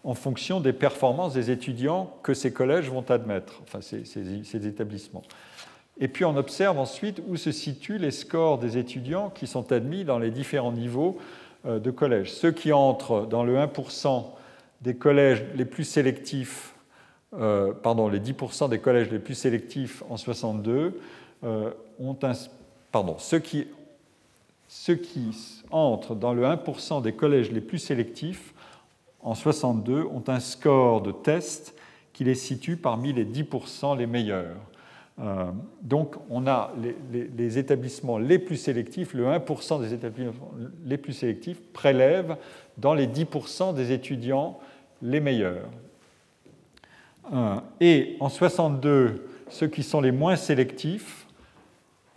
[0.03, 5.23] en fonction des performances des étudiants que ces collèges vont admettre, enfin ces, ces, établissements.
[5.99, 10.03] Et puis on observe ensuite où se situent les scores des étudiants qui sont admis
[10.03, 12.31] dans les différents niveaux euh, de collèges.
[12.31, 14.25] Ceux qui entrent dans le 1%
[14.83, 16.73] des collèges les plus sélectifs,
[17.33, 20.99] euh, pardon, les 10% des collèges les plus sélectifs en 62
[21.43, 22.33] euh, ont un,
[22.91, 23.67] pardon, ceux qui,
[24.67, 28.53] ceux qui entrent dans le 1% des collèges les plus sélectifs
[29.21, 31.75] en 62 ont un score de test
[32.11, 34.57] qui les situe parmi les 10% les meilleurs.
[35.19, 35.51] Euh,
[35.81, 36.73] donc, on a
[37.11, 40.51] les, établissements les plus sélectifs, le 1% des établissements
[40.85, 42.35] les plus sélectifs prélèvent
[42.77, 44.59] dans les 10% des étudiants
[45.01, 45.69] les meilleurs.
[47.31, 51.27] Euh, et en 62, ceux qui sont les moins sélectifs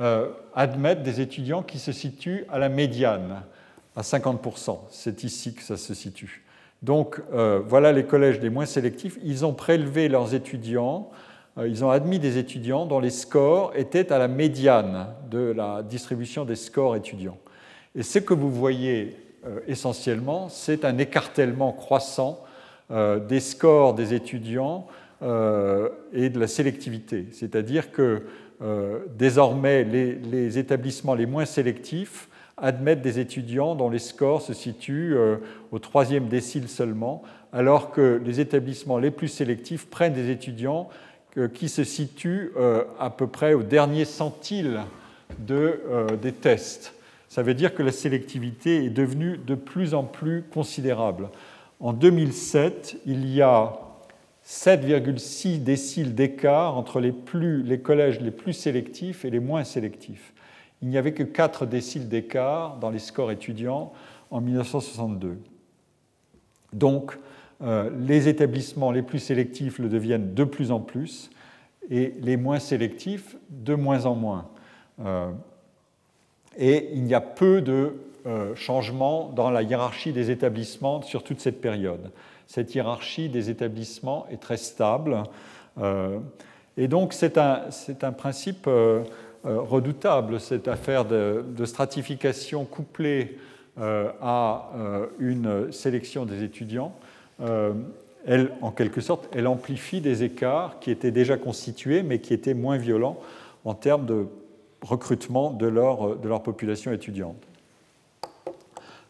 [0.01, 3.42] euh, admettent des étudiants qui se situent à la médiane,
[3.94, 4.78] à 50%.
[4.90, 6.44] C'est ici que ça se situe.
[6.82, 9.18] Donc, voilà les collèges les moins sélectifs.
[9.24, 11.11] Ils ont prélevé leurs étudiants
[11.64, 16.44] ils ont admis des étudiants dont les scores étaient à la médiane de la distribution
[16.44, 17.38] des scores étudiants.
[17.94, 22.44] Et ce que vous voyez euh, essentiellement, c'est un écartèlement croissant
[22.90, 24.86] euh, des scores des étudiants
[25.22, 27.28] et de la sélectivité.
[27.32, 28.24] C'est-à-dire que
[29.16, 32.28] désormais, les, établissements les moins sélectifs
[32.59, 35.16] admettent des étudiants dont les scores se situent
[35.72, 40.90] au troisième décile seulement, alors que les établissements les plus sélectifs prennent des étudiants
[41.53, 44.80] qui se situe euh, à peu près au dernier centile
[45.39, 46.95] de, euh, des tests.
[47.28, 51.28] Ça veut dire que la sélectivité est devenue de plus en plus considérable.
[51.80, 53.78] En 2007, il y a
[54.47, 60.32] 7,6 déciles d'écart entre les, plus, les collèges les plus sélectifs et les moins sélectifs.
[60.80, 63.93] Il n'y avait que 4 déciles d'écart dans les scores étudiants
[64.30, 65.39] en 1962.
[66.72, 67.18] Donc,
[67.61, 71.30] les établissements les plus sélectifs le deviennent de plus en plus
[71.90, 74.48] et les moins sélectifs de moins en moins.
[75.04, 75.30] Euh,
[76.57, 77.94] et il y a peu de
[78.26, 82.11] euh, changements dans la hiérarchie des établissements sur toute cette période.
[82.46, 85.24] Cette hiérarchie des établissements est très stable.
[86.76, 88.70] et donc c'est un, principe
[89.44, 93.36] redoutable, cette affaire de stratification couplée
[93.76, 94.70] à
[95.18, 96.94] une sélection des étudiants.
[97.41, 97.72] Euh,
[98.26, 102.55] elle, en quelque sorte, elle amplifie des écarts qui étaient déjà constitués, mais qui étaient
[102.55, 103.18] moins violents
[103.64, 104.26] en termes de
[104.82, 107.37] recrutement de leur, de leur population étudiante.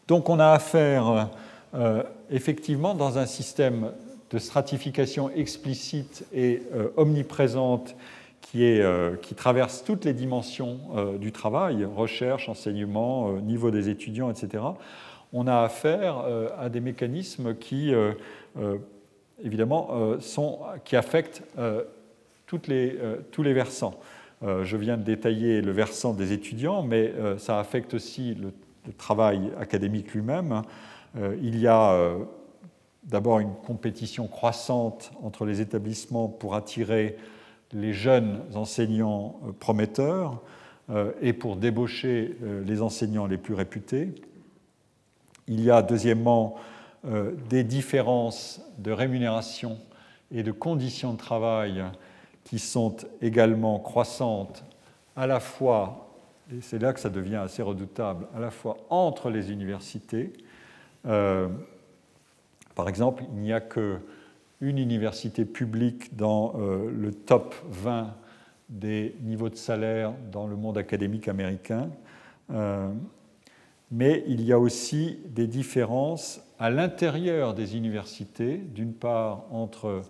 [0.07, 1.29] Donc on a affaire
[1.73, 3.91] euh, effectivement dans un système
[4.29, 7.95] de stratification explicite et euh, omniprésente
[8.41, 10.79] qui, est, qui, traverse toutes les dimensions
[11.19, 14.63] du travail, recherche, enseignement, niveau des étudiants, etc
[15.33, 18.13] on a affaire euh, à des mécanismes qui, euh,
[18.57, 18.77] euh,
[19.43, 19.89] évidemment,
[20.93, 21.43] affectent
[22.45, 23.99] tous les versants.
[24.41, 28.51] je viens de détailler le versant des étudiants, mais ça affecte aussi le,
[28.97, 30.61] travail académique lui-même.
[31.41, 32.15] il y a
[33.03, 37.17] d'abord une compétition croissante entre les établissements pour attirer
[37.73, 40.41] les jeunes enseignants prometteurs
[41.21, 44.15] et pour débaucher les enseignants les plus réputés.
[45.47, 46.55] Il y a deuxièmement
[47.05, 49.77] euh, des différences de rémunération
[50.31, 51.83] et de conditions de travail
[52.43, 54.65] qui sont également croissantes
[55.15, 56.09] à la fois,
[56.51, 60.33] et c'est là que ça devient assez redoutable, à la fois entre les universités.
[61.05, 61.47] Euh,
[62.75, 63.99] par exemple, il n'y a qu'une
[64.59, 68.13] université publique dans euh, le top 20
[68.69, 71.89] des niveaux de salaire dans le monde académique américain
[73.91, 80.01] mais il y a aussi des différences à l'intérieur des universités, d'une part entre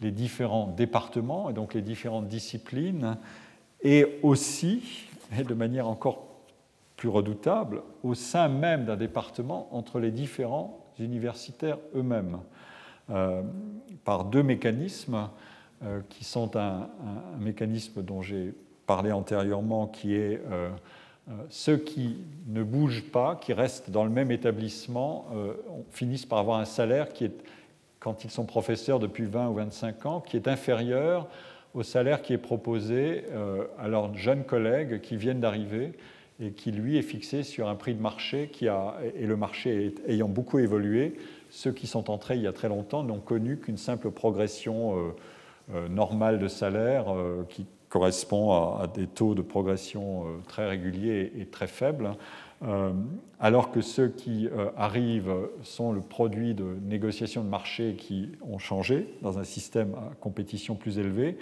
[0.00, 3.16] les différents départements et donc les différentes disciplines,
[3.82, 5.08] et aussi,
[5.38, 6.24] et de manière encore
[6.96, 12.38] plus redoutable, au sein même d'un département entre les différents universitaires eux-mêmes,
[13.10, 13.42] euh,
[14.04, 15.28] par deux mécanismes
[15.84, 16.88] euh, qui sont un,
[17.38, 18.52] mécanisme dont j'ai
[18.86, 20.70] parlé antérieurement, qui est euh,
[21.50, 25.52] ceux qui ne bougent pas, qui restent dans le même établissement, euh,
[25.90, 27.32] finissent par avoir un salaire qui est,
[28.00, 31.28] quand ils sont professeurs depuis 20 ou 25 ans, qui est inférieur
[31.74, 35.92] au salaire qui est proposé euh, à leurs jeunes collègues qui viennent d'arriver
[36.40, 39.94] et qui, lui, est fixé sur un prix de marché qui a, et le marché
[40.06, 41.14] ayant beaucoup évolué,
[41.50, 45.12] ceux qui sont entrés il y a très longtemps n'ont connu qu'une simple progression
[45.90, 47.06] normale de salaire
[47.48, 52.12] qui correspond à, des taux de progression euh, très réguliers et très faibles,
[52.62, 52.92] euh,
[53.40, 58.58] alors que ceux qui euh, arrivent sont le produit de négociations de marché qui ont
[58.58, 61.38] changé dans un système à compétition plus élevée.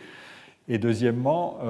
[0.68, 1.60] Et deuxièmement,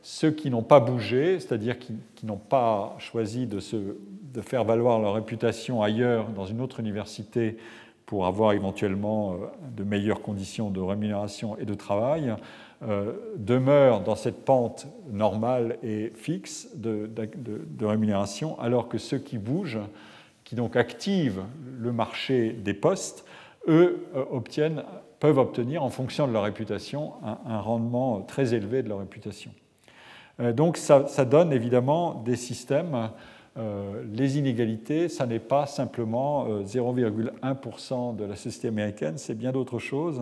[0.00, 1.92] ceux qui n'ont pas bougé, c'est-à-dire qui,
[2.22, 7.58] n'ont pas choisi de, se, de, faire valoir leur réputation ailleurs, dans une autre université,
[8.06, 9.36] pour avoir éventuellement
[9.76, 12.34] de meilleures conditions de rémunération et de travail,
[12.88, 17.08] euh, demeurent dans cette pente normale et fixe de,
[17.80, 19.78] rémunération, alors que ceux qui bougent,
[20.42, 21.44] qui donc activent
[21.78, 23.24] le marché des postes,
[23.68, 24.82] eux euh, obtiennent,
[25.20, 29.52] peuvent obtenir, en fonction de leur réputation, un, rendement très élevé de leur réputation.
[30.40, 33.10] Euh, donc ça, donne évidemment des systèmes.
[34.12, 40.20] les inégalités, ça n'est pas simplement 0,1% de la société américaine, c'est bien d'autres choses.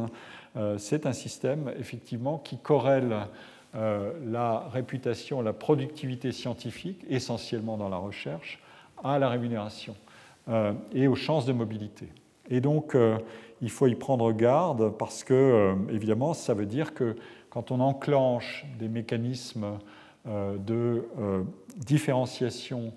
[0.57, 3.27] Euh, c'est un système effectivement qui corrèle
[3.75, 8.61] euh, la réputation, la productivité scientifique, essentiellement dans la recherche,
[9.05, 9.95] à la rémunération
[10.49, 12.09] euh, et aux chances de mobilité.
[12.49, 12.97] Et donc,
[13.63, 17.15] il faut y prendre garde parce que, évidemment, ça veut dire que
[17.49, 19.79] quand on enclenche des mécanismes
[20.27, 21.05] de
[21.77, 22.93] différenciation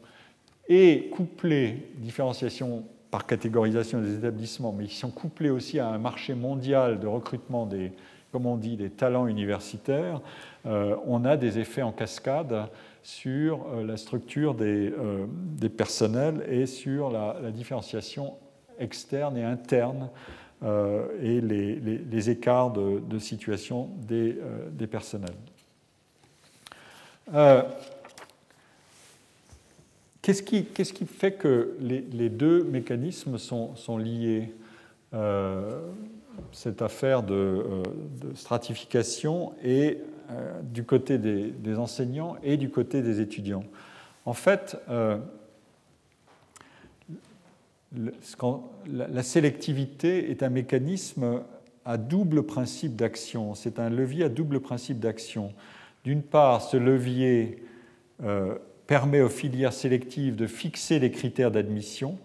[0.68, 2.84] et couplés, différenciation
[3.14, 7.68] par catégorisation des établissements, mais qui sont couplés aussi à un marché mondial de recrutement
[7.68, 7.92] des,
[8.32, 10.20] comme on dit, des talents universitaires,
[10.66, 12.70] euh, on a des effets en cascade
[13.04, 18.34] sur euh, la structure des, euh, des, personnels et sur la, différenciation
[18.80, 20.10] externe et interne
[21.22, 25.36] et les, écarts de, situation des personnels.
[30.24, 34.54] Qu'est-ce qui, fait que les, deux mécanismes sont, liés
[35.14, 35.82] euh,
[36.54, 37.84] Cette affaire de, euh,
[38.34, 39.98] stratification et
[40.32, 43.66] euh, du côté des, enseignants et du côté des étudiants?
[44.26, 44.78] En fait,
[47.92, 51.42] la sélectivité est un mécanisme
[51.84, 53.56] à double principe d'action.
[53.56, 55.52] C'est un levier à double principe d'action.
[56.06, 57.62] D'une part, ce levier
[58.94, 62.20] permet aux filières sélectives de fixer les critères d'admission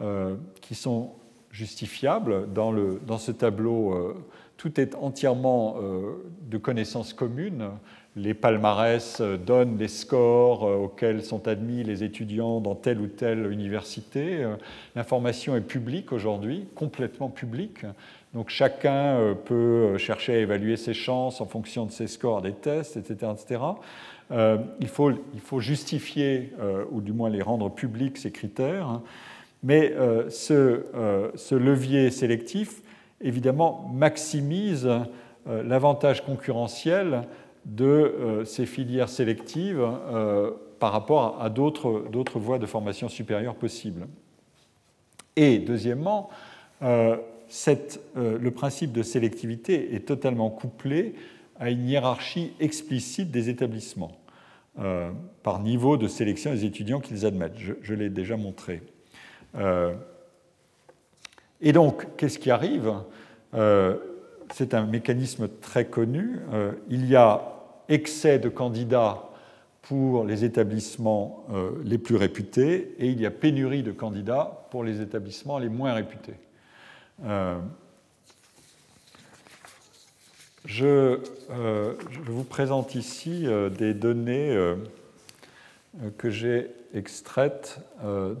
[0.00, 1.10] euh, qui sont
[1.50, 2.52] justifiables.
[2.52, 4.14] Dans, le, dans ce tableau, euh,
[4.56, 7.70] tout est entièrement euh, de connaissances communes.
[8.14, 14.46] Les palmarès donnent les scores auxquels sont admis les étudiants dans telle ou telle université.
[14.94, 17.84] L'information est publique aujourd'hui, complètement publique.
[18.32, 22.96] Donc chacun peut chercher à évaluer ses chances en fonction de ses scores des tests,
[22.96, 23.32] etc.
[23.34, 23.60] etc.
[24.32, 28.88] Euh, il, faut, justifier, euh, ou du moins les rendre publics, ces critères.
[28.88, 29.02] Hein.
[29.62, 32.82] Mais euh, ce, levier sélectif,
[33.20, 34.88] évidemment, maximise
[35.46, 37.22] l'avantage concurrentiel
[37.66, 39.80] de ces filières sélectives
[40.80, 44.08] par rapport à d'autres voies de formation supérieure possibles.
[45.36, 46.30] Et deuxièmement,
[46.80, 51.14] le principe de sélectivité est totalement couplé
[51.58, 54.12] à une hiérarchie explicite des établissements
[55.42, 57.56] par niveau de sélection des étudiants qu'ils admettent.
[57.56, 58.82] Je, l'ai déjà montré.
[61.62, 62.92] et donc, qu'est-ce qui arrive?
[64.52, 66.40] C'est un mécanisme très connu.
[66.90, 67.56] il y a
[67.88, 69.26] excès de candidats
[69.88, 74.82] pour les établissements euh, les plus réputés et il y a pénurie de candidats pour
[74.82, 76.34] les établissements les moins réputés.
[80.66, 81.94] Euh, je, euh,
[82.26, 83.46] vous présente ici
[83.78, 84.56] des données
[86.18, 87.78] que j'ai extraites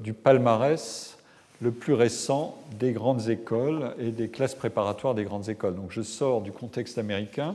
[0.02, 1.16] du palmarès
[1.62, 5.74] le plus récent des grandes écoles et des classes préparatoires des grandes écoles.
[5.74, 7.54] Donc je sors du contexte américain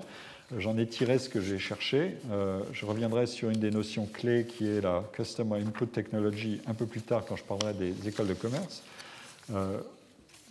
[0.58, 2.18] J'en ai tiré ce que j'ai cherché.
[2.30, 6.74] Euh, je reviendrai sur une des notions clés qui est la Customer Input Technology un
[6.74, 8.84] peu plus tard quand je parlerai des écoles de commerce.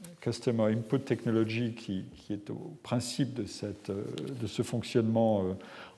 [0.03, 4.05] Euh, Customer Input Technology qui, est au principe de, cette, euh,
[4.41, 5.45] de ce fonctionnement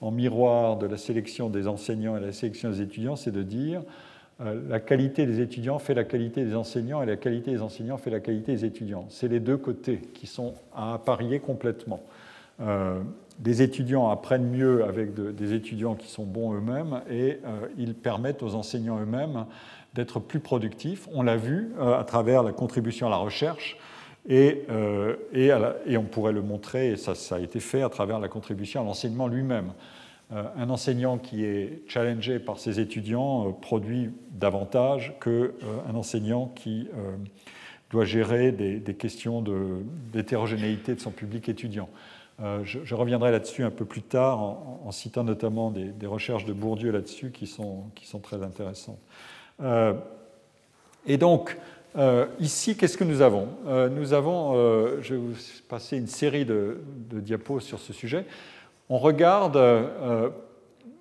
[0.00, 3.82] en miroir de la sélection des enseignants et la sélection des étudiants, c'est de dire
[4.68, 8.10] la qualité des étudiants fait la qualité des enseignants et la qualité des enseignants fait
[8.10, 9.06] la qualité des étudiants.
[9.08, 12.00] C'est les deux côtés qui sont à parier complètement
[13.38, 18.42] des étudiants apprennent mieux avec des étudiants qui sont bons eux-mêmes et euh, ils permettent
[18.42, 19.46] aux enseignants eux-mêmes
[19.94, 21.08] d'être plus productifs.
[21.12, 23.76] On l'a vu euh, à travers la contribution à la recherche
[24.28, 28.28] et, euh, et, on pourrait le montrer, et ça, a été fait à travers la
[28.28, 29.72] contribution à l'enseignement lui-même.
[30.30, 36.88] un enseignant qui est challengé par ses étudiants produit davantage qu'un enseignant qui
[37.90, 39.44] doit gérer des, questions
[40.12, 41.88] d'hétérogénéité de son public étudiant.
[42.40, 46.90] Euh, je, reviendrai là-dessus un peu plus tard en, citant notamment des, recherches de Bourdieu
[46.90, 48.98] là-dessus qui sont, qui sont, très intéressantes.
[49.60, 49.92] Euh,
[51.06, 51.56] et donc,
[51.96, 53.48] euh, ici, qu'est-ce que nous avons
[53.90, 54.54] Nous avons,
[55.02, 55.34] je vais vous
[55.68, 56.78] passer une série de,
[57.10, 58.24] diapos sur ce sujet.
[58.88, 59.56] On regarde,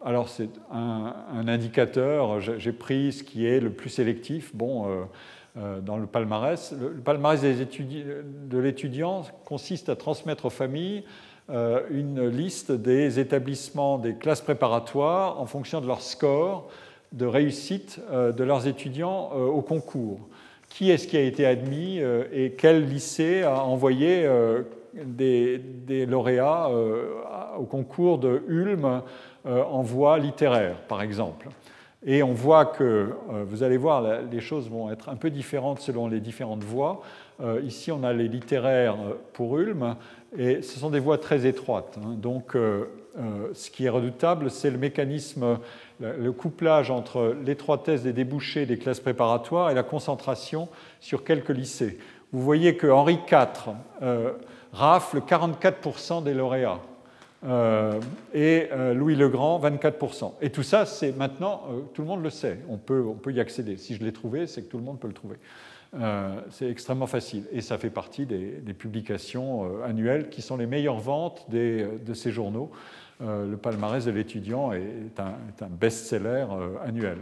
[0.03, 4.55] alors c'est un, indicateur, j'ai pris ce qui est le plus sélectif.
[4.55, 5.07] Bon,
[5.57, 6.73] euh, dans le palmarès.
[6.79, 11.03] Le palmarès de l'étudiant consiste à transmettre aux familles
[11.49, 16.69] euh, une liste des établissements des classes préparatoires en fonction de leur score
[17.11, 20.21] de réussite euh, de leurs étudiants au concours.
[20.73, 21.99] Qui est-ce qui a été admis
[22.33, 24.27] et quel lycée a envoyé
[24.93, 26.69] des, des lauréats
[27.59, 29.01] au concours de Ulm
[29.45, 31.49] en voie littéraire, par exemple
[32.05, 35.79] et on voit que, euh, vous allez voir, les choses vont être un peu différentes
[35.79, 37.01] selon les différentes voies.
[37.41, 39.95] Euh, ici, on a les littéraires euh, pour Ulm,
[40.35, 41.99] et ce sont des voies très étroites.
[42.03, 42.15] Hein.
[42.17, 45.59] Donc, ce qui est redoutable, c'est le mécanisme,
[46.01, 50.67] le couplage entre l'étroitesse des débouchés des classes préparatoires et la concentration
[50.99, 51.99] sur quelques lycées.
[52.31, 53.75] Vous voyez que Henri IV
[54.73, 56.81] rafle 44% des lauréats.
[57.43, 57.99] Euh,
[58.33, 60.33] et euh, Louis le Grand, 24%.
[60.41, 63.33] Et tout ça, c'est maintenant, euh, tout le monde le sait, on peut, on peut
[63.33, 63.77] y accéder.
[63.77, 65.37] Si je l'ai trouvé, c'est que tout le monde peut le trouver.
[66.51, 67.43] c'est extrêmement facile.
[67.51, 72.71] Et ça fait partie des, publications annuelles qui sont les meilleures ventes de ces journaux.
[73.21, 76.45] Le palmarès de l'étudiant est un, est un best-seller
[76.83, 77.17] annuel.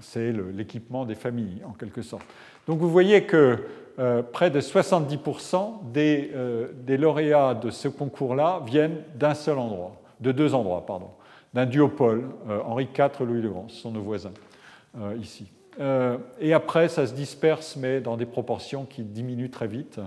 [0.00, 2.24] c'est l'équipement des familles, en quelque sorte.
[2.66, 3.58] Donc vous voyez que
[4.00, 9.94] euh, près de 70% des, euh, des, lauréats de ce concours-là viennent d'un seul endroit,
[10.18, 11.10] de deux endroits, pardon,
[11.52, 14.32] d'un duopole, euh, Henri IV, Louis le Grand, ce sont nos voisins
[15.20, 15.50] ici.
[16.40, 19.98] et après, ça se disperse, mais dans des proportions qui diminuent très vite.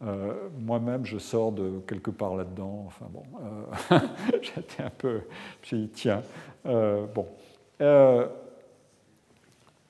[0.00, 2.84] Moi-même, je sors de quelque part là-dedans.
[2.86, 3.22] Enfin bon,
[4.42, 5.22] j'étais un peu.
[5.68, 6.22] Dit, tiens,
[6.64, 7.26] bon.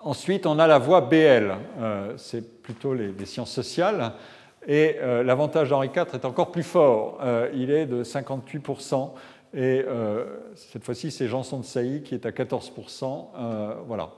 [0.07, 4.13] Ensuite, on a la voie BL, euh, c'est plutôt les, sciences sociales,
[4.65, 9.11] et euh, l'avantage d'Henri IV est encore plus fort, euh, il est de 58%,
[9.53, 9.85] et
[10.55, 13.27] cette fois-ci c'est Janson de Sailly qui est à 14%.
[13.87, 14.11] voilà.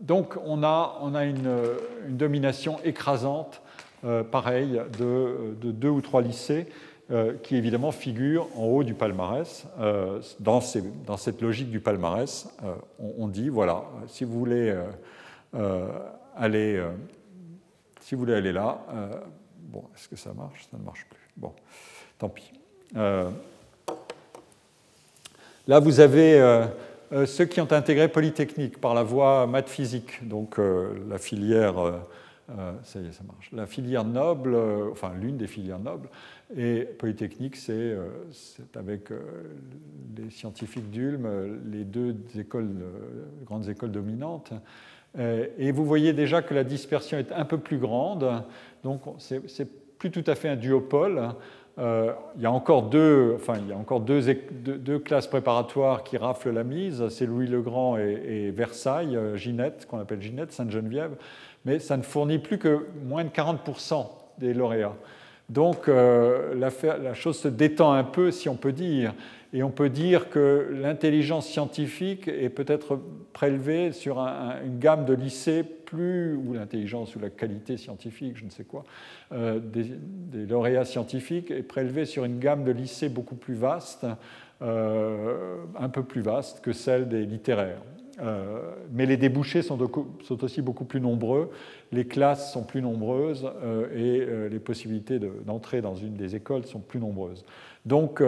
[0.00, 1.58] donc on a, on a une,
[2.08, 3.60] domination écrasante,
[4.30, 6.66] pareil, de, de, deux ou trois lycées.
[7.12, 9.66] Euh, qui évidemment figure en haut du palmarès.
[9.80, 12.74] Euh, dans, cette logique du palmarès, euh,
[13.18, 14.74] on, dit voilà, si vous voulez
[16.34, 16.82] aller,
[18.00, 18.78] si vous voulez aller là,
[19.58, 20.66] bon, est-ce que ça marche?
[20.70, 21.28] Ça ne marche plus.
[21.36, 21.52] Bon,
[22.18, 22.50] tant pis.
[22.94, 23.28] là,
[25.80, 26.62] vous avez
[27.26, 31.74] ceux qui ont intégré Polytechnique par la voie maths physique, donc la filière.
[32.82, 33.50] Ça y est, ça marche.
[33.52, 34.56] La filière noble,
[34.90, 36.08] enfin l'une des filières nobles,
[36.56, 38.08] et Polytechnique, c'est euh,
[38.74, 39.20] avec euh,
[40.16, 41.26] les scientifiques d'Ulm,
[41.70, 42.62] les deux euh,
[43.44, 44.52] grandes écoles dominantes.
[45.58, 48.42] Et vous voyez déjà que la dispersion est un peu plus grande,
[48.82, 51.34] donc c'est plus tout à fait un duopole.
[51.76, 56.50] il y a encore deux, enfin, il y a encore deux, classes préparatoires qui raflent
[56.50, 61.14] la mise, c'est Louis-le-Grand et, Versailles, Ginette, qu'on appelle Ginette, Sainte-Geneviève,
[61.64, 64.06] mais ça ne fournit plus que moins de 40%
[64.38, 64.96] des lauréats.
[65.48, 69.12] Donc la, chose se détend un peu, si on peut dire.
[69.52, 72.98] Et on peut dire que l'intelligence scientifique est peut-être
[73.34, 78.50] prélevée sur une gamme de lycées plus, ou l'intelligence ou la qualité scientifique, je ne
[78.50, 78.84] sais quoi,
[79.32, 84.06] euh, des, lauréats scientifiques est prélevée sur une gamme de lycées beaucoup plus vaste,
[84.62, 87.82] euh, un peu plus vaste que celle des littéraires.
[88.20, 88.60] Euh,
[88.92, 89.78] mais les débouchés sont,
[90.42, 91.50] aussi beaucoup plus nombreux,
[91.92, 93.50] les classes sont plus nombreuses
[93.94, 97.44] et les possibilités d'entrer dans une des écoles sont plus nombreuses.
[97.86, 98.22] Donc,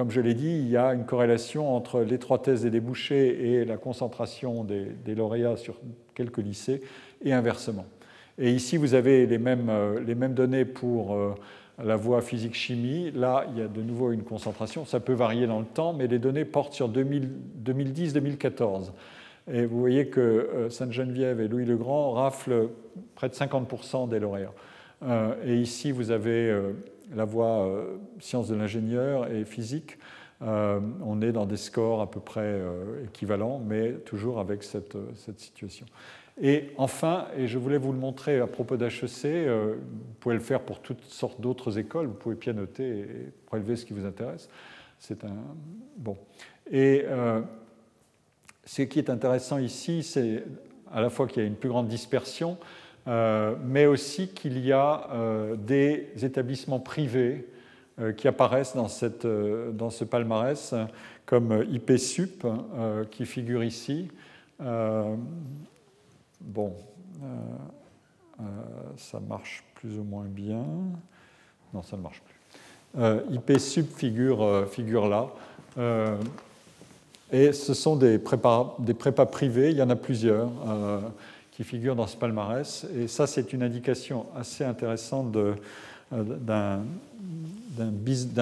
[0.00, 3.76] comme je l'ai dit, il y a une corrélation entre l'étroitesse des débouchés et la
[3.76, 5.78] concentration des, lauréats sur
[6.14, 6.80] quelques lycées,
[7.22, 7.84] et inversement.
[8.38, 11.34] Et ici, vous avez les mêmes, euh, données pour euh,
[11.84, 13.10] la voie physique-chimie.
[13.12, 14.84] Là, il y a de nouveau une concentration.
[14.84, 18.92] Ça peut varier dans le temps, mais les données portent sur 2010-2014.
[19.52, 22.68] Et vous voyez que euh, Sainte-Geneviève et Louis-le-Grand raflent
[23.14, 24.52] près de 50% des lauréats.
[25.46, 26.54] Et ici, vous avez
[27.14, 29.98] la voie euh, sciences de l'ingénieur et physique,
[30.42, 34.96] euh, on est dans des scores à peu près euh, équivalents, mais toujours avec cette,
[35.36, 35.86] situation.
[36.40, 40.60] Et enfin, et je voulais vous le montrer à propos d'HEC, vous pouvez le faire
[40.60, 44.48] pour toutes sortes d'autres écoles, vous pouvez pianoter et prélever ce qui vous intéresse.
[44.98, 45.36] C'est un
[45.98, 46.16] bon.
[46.70, 47.04] Et
[48.64, 50.44] ce qui est intéressant ici, c'est
[50.92, 52.56] à la fois qu'il y a une plus grande dispersion,
[53.08, 57.48] euh, mais aussi qu'il y a euh, des établissements privés
[57.98, 60.74] euh, qui apparaissent dans, cette, dans, ce palmarès,
[61.26, 62.46] comme IPSUP,
[63.10, 64.08] qui figure ici.
[66.40, 66.74] Bon,
[68.96, 70.64] ça marche plus ou moins bien.
[71.72, 73.34] Non, ça ne marche plus.
[73.34, 75.28] IPSUP figure, figure là.
[77.30, 78.76] et ce sont des prépas,
[79.30, 80.50] privés, il y en a plusieurs
[81.60, 82.86] qui figure dans ce palmarès.
[82.96, 85.54] Et ça, c'est une indication assez intéressante euh,
[86.10, 86.80] d'un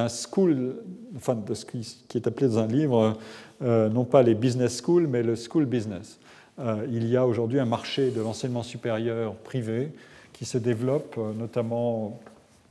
[0.08, 0.76] school,
[1.16, 3.18] enfin de ce qui est appelé dans un livre,
[3.60, 6.20] euh, non pas les business schools, mais le school business.
[6.58, 9.90] Euh, il y a aujourd'hui un marché de l'enseignement supérieur privé
[10.32, 12.20] qui se développe, notamment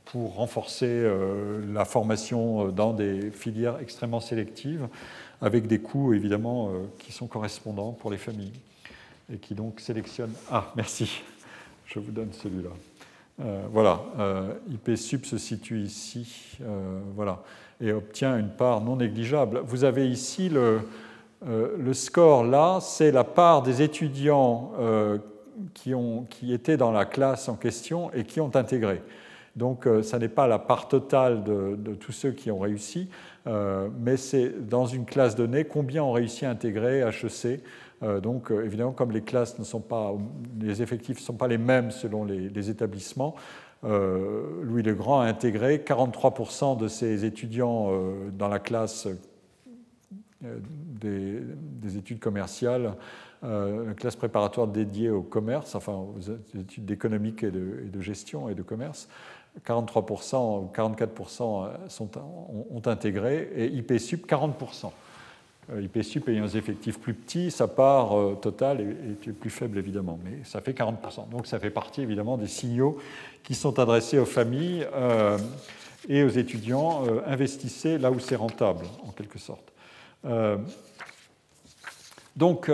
[0.06, 1.06] pour renforcer
[1.70, 4.88] la formation dans des filières extrêmement sélectives,
[5.42, 8.54] avec des coûts évidemment qui sont correspondants pour les familles
[9.30, 10.32] et qui donc sélectionne.
[10.50, 11.20] Ah, merci,
[11.84, 12.70] je vous donne celui-là.
[13.40, 17.42] Euh, voilà, euh, IPSUP se situe ici, euh, voilà,
[17.80, 19.60] et obtient une part non négligeable.
[19.64, 20.80] Vous avez ici le,
[21.46, 24.72] le score là, c'est la part des étudiants
[25.74, 29.02] qui, ont, qui étaient dans la classe en question et qui ont intégré.
[29.54, 33.08] Donc, ça n'est pas la part totale de, tous ceux qui ont réussi,
[33.46, 37.62] mais c'est dans une classe donnée combien ont réussi à intégrer HEC
[38.02, 40.14] euh, donc, euh, évidemment, comme les classes ne sont pas,
[40.60, 43.34] les effectifs ne sont pas les mêmes selon les, établissements,
[43.84, 47.90] euh, Louis le Grand a intégré 43% de ses étudiants
[48.32, 49.08] dans la classe
[50.40, 52.94] des, études commerciales,
[53.42, 56.20] une classe préparatoire dédiée au commerce, enfin aux
[56.58, 59.08] études d'économique et, de, gestion et de commerce.
[59.66, 62.10] 43%, 44% sont,
[62.70, 64.90] ont, intégré et IPSUP 40%.
[65.70, 70.18] Euh, IPSUP ayant un effectif plus petit, sa part euh, totale est, plus faible évidemment,
[70.24, 71.28] mais ça fait 40%.
[71.30, 72.98] Donc ça fait partie évidemment des signaux
[73.42, 75.36] qui sont adressés aux familles euh,
[76.08, 77.02] et aux étudiants.
[77.26, 79.67] investissez là où c'est rentable, en quelque sorte.
[82.36, 82.70] Donc,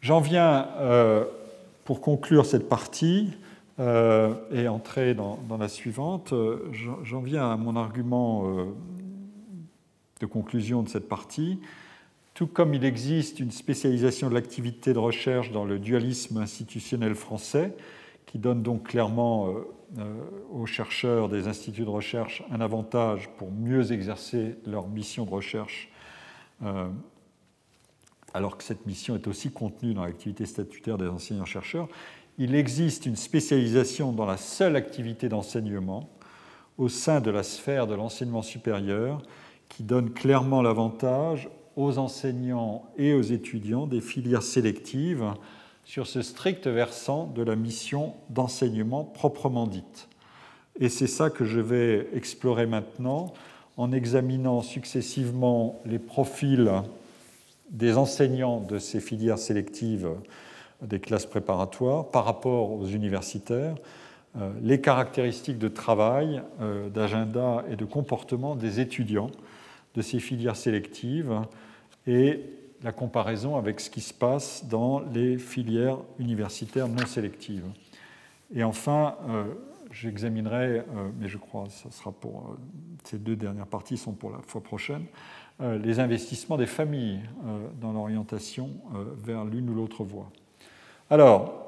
[0.00, 0.68] j'en viens
[1.84, 3.30] pour conclure cette partie
[3.80, 6.68] euh, et entrer dans, la suivante, euh,
[7.04, 8.64] j'en viens à mon argument euh,
[10.20, 11.60] de conclusion de cette partie.
[12.34, 17.72] Tout comme il existe une spécialisation de l'activité de recherche dans le dualisme institutionnel français,
[18.26, 19.54] qui donne donc clairement
[20.50, 25.90] aux chercheurs des instituts de recherche un avantage pour mieux exercer leur mission de recherche,
[28.34, 31.88] alors que cette mission est aussi contenue dans l'activité statutaire des enseignants-chercheurs,
[32.38, 36.08] il existe une spécialisation dans la seule activité d'enseignement
[36.76, 39.22] au sein de la sphère de l'enseignement supérieur
[39.68, 45.24] qui donne clairement l'avantage aux enseignants et aux étudiants des filières sélectives
[45.88, 50.10] sur ce strict versant de la mission d'enseignement proprement dite.
[50.78, 53.32] Et c'est ça que je vais explorer maintenant
[53.78, 56.70] en examinant successivement les profils
[57.70, 60.10] des enseignants de ces filières sélectives
[60.82, 63.74] des classes préparatoires par rapport aux universitaires,
[64.62, 66.42] les caractéristiques de travail,
[66.92, 69.30] d'agenda et de comportement des étudiants
[69.94, 71.32] de ces filières sélectives
[72.06, 72.40] et
[72.82, 77.66] la comparaison avec ce qui se passe dans les filières universitaires non sélectives.
[78.54, 79.16] Et enfin,
[79.90, 80.84] j'examinerai,
[81.18, 82.56] mais je crois que ce sera pour
[83.04, 85.04] ces deux dernières parties sont pour la fois prochaine,
[85.60, 90.30] euh, les investissements des familles euh, dans l'orientation euh, vers l'une ou l'autre voie.
[91.10, 91.64] Alors,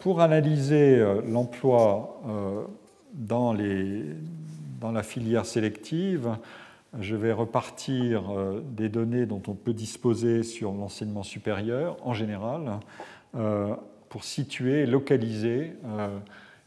[0.00, 2.20] pour analyser l'emploi
[3.14, 6.36] dans, dans, la filière sélective,
[6.98, 8.24] je vais repartir
[8.72, 12.80] des données dont on peut disposer sur l'enseignement supérieur en général
[14.08, 15.74] pour situer, localiser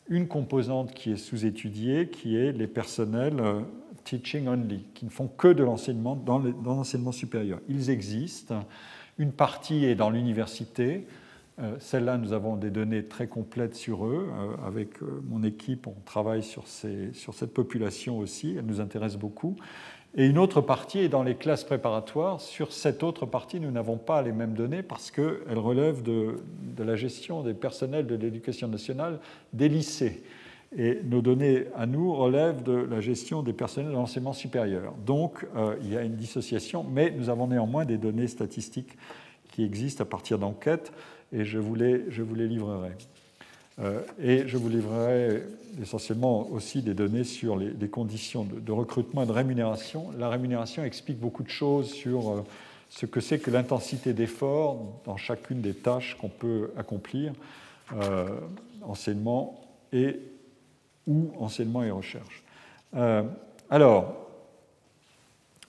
[0.08, 3.42] une composante qui est sous-étudiée, qui est les personnels
[4.04, 7.60] teaching only, qui ne font que de l'enseignement dans l'enseignement supérieur.
[7.70, 8.66] Ils existent.
[9.18, 11.08] Une partie est dans l'université.
[11.60, 14.28] Euh, celle-là, nous avons des données très complètes sur eux.
[14.32, 18.56] Euh, avec euh, mon équipe, on travaille sur cette population aussi.
[18.58, 19.56] Elle nous intéresse beaucoup.
[20.16, 22.40] Et une autre partie est dans les classes préparatoires.
[22.40, 26.84] Sur cette autre partie, nous n'avons pas les mêmes données parce qu'elle relève de, de,
[26.84, 29.20] la gestion des personnels de l'éducation nationale
[29.54, 30.24] des lycées.
[30.78, 34.94] Et nos données à nous relèvent de la gestion des personnels de l'enseignement supérieur.
[35.06, 38.98] Donc euh, il y a une dissociation, mais nous avons néanmoins des données statistiques
[39.52, 40.92] qui existent à partir d'enquêtes,
[41.32, 42.92] et je vous les, je vous les livrerai.
[43.80, 45.44] Euh, et je vous livrerai
[45.82, 50.12] essentiellement aussi des données sur les, conditions de, recrutement et de rémunération.
[50.18, 52.44] La rémunération explique beaucoup de choses sur euh,
[52.90, 57.34] ce que c'est que l'intensité d'effort dans chacune des tâches qu'on peut accomplir,
[58.84, 59.60] enseignement
[59.92, 60.20] et
[61.08, 62.44] ou enseignement et recherche.
[62.96, 63.24] Euh,
[63.70, 64.16] alors,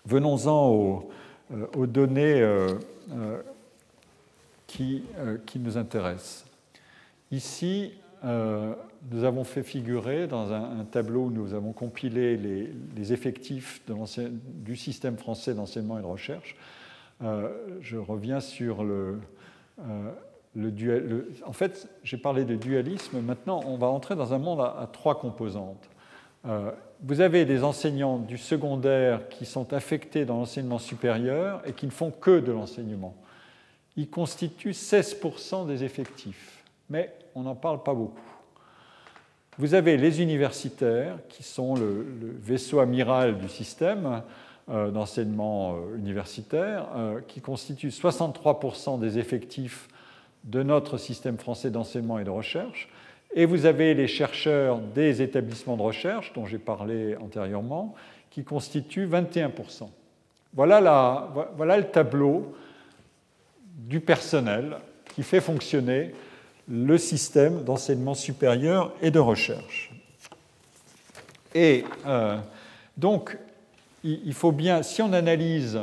[0.06, 1.10] venons-en aux,
[1.52, 2.78] euh, données euh,
[4.66, 5.04] qui,
[5.56, 6.44] nous intéressent.
[7.34, 7.92] Ici,
[8.22, 13.82] nous avons fait figurer dans un, tableau où nous avons compilé les, effectifs
[14.64, 16.56] du système français d'enseignement et de recherche.
[17.20, 19.18] je reviens sur le,
[21.44, 23.20] en fait, j'ai parlé de dualisme.
[23.20, 25.88] Maintenant, on va entrer dans un monde à, trois composantes.
[26.46, 26.70] Euh,
[27.02, 31.90] vous avez des enseignants du secondaire qui sont affectés dans l'enseignement supérieur et qui ne
[31.90, 33.14] font que de l'enseignement.
[33.96, 38.20] Ils constituent 16% des effectifs, mais on n'en parle pas beaucoup.
[39.58, 42.06] Vous avez les universitaires, qui sont le,
[42.40, 44.22] vaisseau amiral du système
[44.68, 46.86] euh, d'enseignement euh, universitaire,
[47.28, 49.88] qui constituent 63% des effectifs
[50.44, 52.88] de notre système français d'enseignement et de recherche.
[53.34, 57.94] Et vous avez les chercheurs des établissements de recherche, dont j'ai parlé antérieurement,
[58.30, 59.88] qui constituent 21%.
[60.52, 62.54] Voilà, la, voilà le tableau
[63.76, 64.76] du personnel
[65.14, 66.14] qui fait fonctionner
[66.68, 69.90] le système d'enseignement supérieur et de recherche.
[71.54, 72.38] Et euh,
[72.96, 73.38] donc,
[74.02, 75.78] il faut bien, si on analyse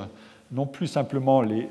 [0.51, 1.67] non plus simplement les,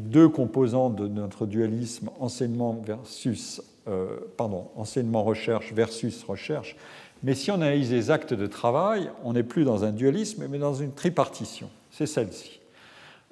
[0.00, 6.76] deux composantes de notre dualisme enseignement versus euh, pardon, enseignement recherche versus recherche,
[7.22, 10.58] mais si on analyse les actes de travail, on n'est plus dans un dualisme, mais
[10.58, 11.68] dans une tripartition.
[11.90, 12.60] C'est celle-ci.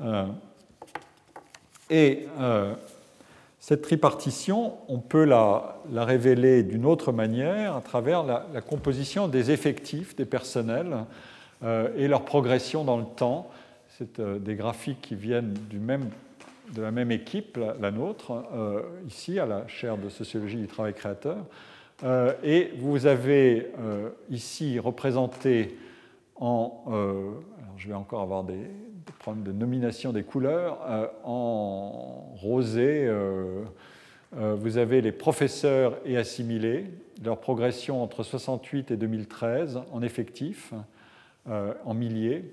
[0.00, 0.26] Euh,
[1.90, 2.26] et
[3.64, 10.16] cette tripartition, on peut la, révéler d'une autre manière à travers la, composition des effectifs
[10.16, 11.06] des personnels
[11.96, 13.48] et leur progression dans le temps
[13.98, 19.46] c'est euh, des graphiques qui viennent de la même équipe, la, nôtre, euh, ici à
[19.46, 21.44] la chaire de sociologie du travail créateur.
[22.04, 23.68] Euh, et vous avez
[24.30, 25.76] ici représenté
[26.36, 26.84] en.
[27.76, 28.70] je vais encore avoir des,
[29.22, 30.78] problèmes de nomination des couleurs.
[31.24, 33.10] en rosé,
[34.32, 36.86] vous avez les professeurs et assimilés,
[37.24, 40.74] leur progression entre 68 et 2013 en effectif,
[41.46, 42.44] en milliers.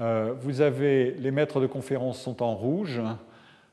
[0.00, 3.00] Euh, vous avez les maîtres de conférences sont en rouge,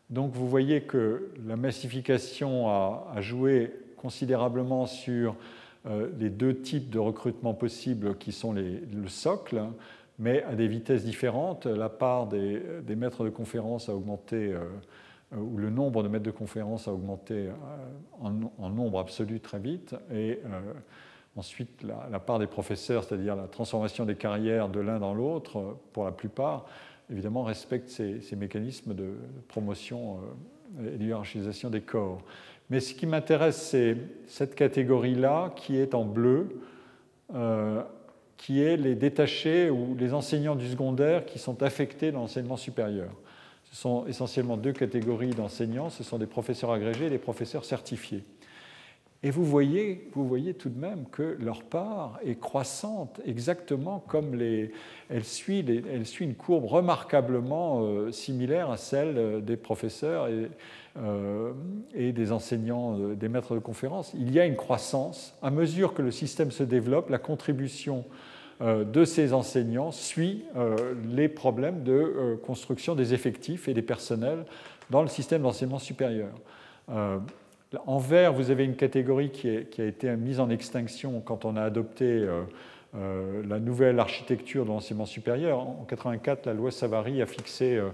[0.09, 5.35] donc vous voyez que la massification a, joué considérablement sur
[5.87, 9.61] euh, les deux types de recrutement possibles qui sont le socle,
[10.19, 11.65] mais à des vitesses différentes.
[11.65, 12.61] La part des,
[12.95, 17.49] maîtres de conférences a augmenté, euh, ou le nombre de maîtres de conférences a augmenté
[18.21, 20.39] en, en nombre absolu très vite, et
[21.39, 26.03] Ensuite, la, part des professeurs, c'est-à-dire la transformation des carrières de l'un dans l'autre, pour
[26.03, 26.65] la plupart,
[27.09, 29.13] évidemment, respecte ces, mécanismes de
[29.47, 30.19] promotion
[30.79, 32.21] euh, et d'hierarchisation des corps.
[32.69, 33.95] Mais ce qui m'intéresse, c'est
[34.27, 36.61] cette catégorie-là qui est en bleu,
[37.33, 37.83] euh,
[38.39, 43.11] qui est les détachés ou les enseignants du secondaire qui sont affectés dans l'enseignement supérieur.
[43.65, 48.23] Ce sont essentiellement deux catégories d'enseignants, ce sont des professeurs agrégés et des professeurs certifiés.
[49.21, 54.35] Et vous voyez, vous voyez tout de même que leur part est croissante, exactement comme
[54.35, 54.71] les,
[55.09, 60.49] elle, suit elle suit une courbe remarquablement euh, similaire à celle euh, des professeurs et,
[60.97, 61.51] euh,
[61.93, 64.13] et des enseignants, des maîtres de conférences.
[64.17, 65.37] Il y a une croissance.
[65.41, 68.05] À mesure que le système se développe, la contribution
[68.61, 70.43] de ces enseignants suit
[71.09, 74.45] les problèmes de construction des effectifs et des personnels
[74.89, 76.29] dans le système d'enseignement supérieur.
[77.85, 81.61] En vert, vous avez une catégorie qui, a été mise en extinction quand on a
[81.61, 82.41] adopté euh,
[82.95, 85.59] euh, la nouvelle architecture de l'enseignement supérieur.
[85.59, 87.89] En 1984, la loi Savary a fixé euh,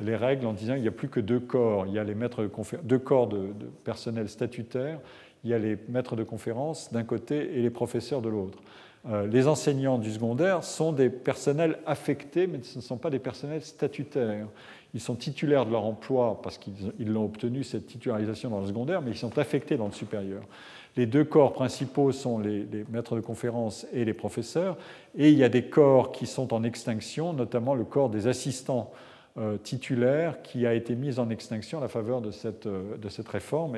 [0.00, 1.86] les règles en disant qu'il n'y a plus que deux corps.
[1.86, 2.50] Il y a les maîtres de
[2.82, 3.48] deux corps de,
[3.84, 5.00] personnel statutaire.
[5.42, 8.58] Il y a les maîtres de conférences d'un côté et les professeurs de l'autre.
[9.06, 13.62] Les enseignants du secondaire sont des personnels affectés, mais ce ne sont pas des personnels
[13.62, 14.46] statutaires.
[14.94, 19.02] Ils sont titulaires de leur emploi parce qu'ils l'ont obtenu, cette titularisation dans le secondaire,
[19.02, 20.42] mais ils sont affectés dans le supérieur.
[20.96, 24.76] Les deux corps principaux sont les, maîtres de conférences et les professeurs,
[25.18, 28.92] et il y a des corps qui sont en extinction, notamment le corps des assistants
[29.36, 33.08] euh, titulaires qui a été mis en extinction à la faveur de cette, euh, de
[33.08, 33.76] cette réforme.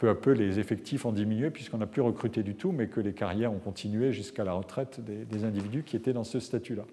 [0.00, 3.00] Peu à peu, les effectifs ont diminué puisqu'on n'a plus recruté du tout, mais que
[3.00, 6.84] les carrières ont continué jusqu'à la retraite des, individus qui étaient dans ce statut-là,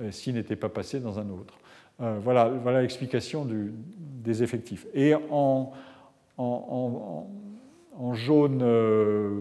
[0.00, 1.54] euh, s'ils n'étaient pas passés dans un autre.
[2.00, 3.46] Euh, voilà, l'explication
[4.24, 4.88] des effectifs.
[4.92, 5.72] Et en,
[8.12, 9.40] jaune, euh,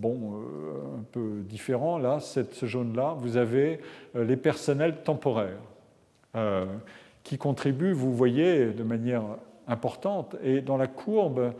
[0.00, 0.42] bon,
[0.98, 3.78] un peu différent, là, ce jaune-là, vous avez
[4.16, 5.62] les personnels temporaires
[7.22, 9.22] qui contribuent, vous voyez, de manière
[9.68, 10.34] importante.
[10.42, 11.52] Et dans la courbe,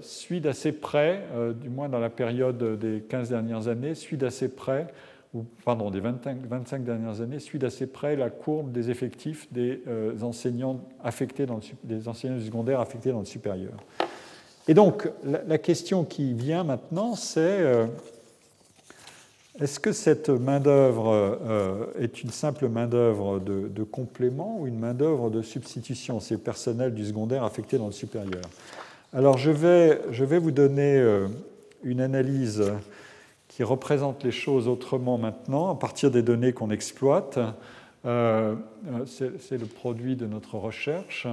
[0.00, 1.24] suit d'assez près,
[1.60, 4.88] du moins dans la période des 15 dernières années, suit d'assez près
[5.64, 10.80] pardon, des 25, dernières années, suit d'assez près la courbe des effectifs des euh, enseignants
[11.02, 13.74] affectés dans le, enseignants du secondaire affectés dans le supérieur.
[14.68, 17.86] Et donc, la, question qui vient maintenant, c'est euh,
[19.60, 25.30] est-ce que cette main-d'œuvre euh, est une simple main-d'œuvre de, de, complément ou une main-d'œuvre
[25.30, 26.18] de substitution?
[26.18, 28.42] C'est personnel du secondaire affecté dans le supérieur.
[29.16, 31.00] Alors, je vais, je vais vous donner
[31.84, 32.72] une analyse
[33.46, 37.38] qui représente les choses autrement maintenant, à partir des données qu'on exploite.
[38.06, 38.56] Euh,
[39.06, 41.28] c'est le produit de notre recherche.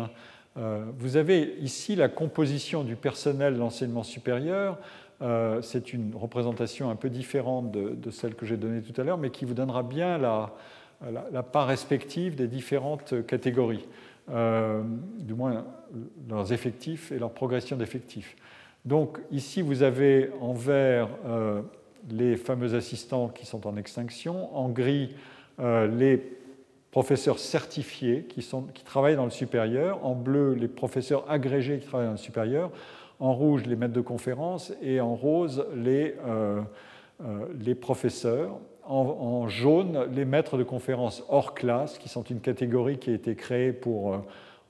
[0.57, 4.77] Euh, vous avez ici la composition du personnel de l'enseignement supérieur.
[5.23, 9.17] Euh, c'est une représentation un peu différente de, celle que j'ai donnée tout à l'heure,
[9.17, 10.51] mais qui vous donnera bien la,
[11.31, 13.87] la, part respective des différentes catégories,
[14.27, 15.65] du moins
[16.29, 18.35] leurs effectifs et leur progression d'effectifs.
[18.85, 21.09] Donc ici, vous avez en vert
[22.09, 25.15] les fameux assistants qui sont en extinction, en gris
[25.59, 26.21] euh, les
[26.91, 31.87] professeurs certifiés qui, sont, qui, travaillent dans le supérieur, en bleu les professeurs agrégés qui
[31.87, 32.71] travaillent dans le supérieur,
[33.19, 36.61] en rouge les maîtres de conférences et en rose les, euh,
[37.23, 42.97] euh, les professeurs, en, jaune les maîtres de conférences hors classe qui sont une catégorie
[42.97, 44.21] qui a été créée pour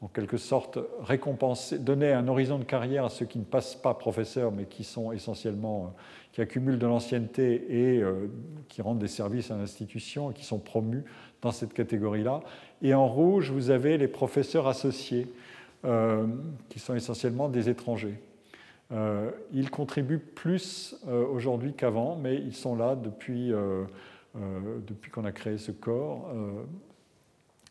[0.02, 3.94] en quelque sorte récompenser, donner un horizon de carrière à ceux qui ne passent pas
[3.94, 5.94] professeurs mais qui sont essentiellement
[6.32, 8.28] qui accumulent de l'ancienneté et euh,
[8.70, 11.04] qui rendent des services à l'institution et qui sont promus
[11.42, 12.42] dans cette catégorie-là.
[12.82, 15.28] Et en rouge, vous avez les professeurs associés,
[15.84, 16.28] euh,
[16.70, 18.20] qui sont essentiellement des étrangers.
[18.92, 20.96] Euh, ils contribuent plus
[21.32, 23.52] aujourd'hui qu'avant, mais ils sont là depuis,
[24.36, 26.30] depuis qu'on a créé ce corps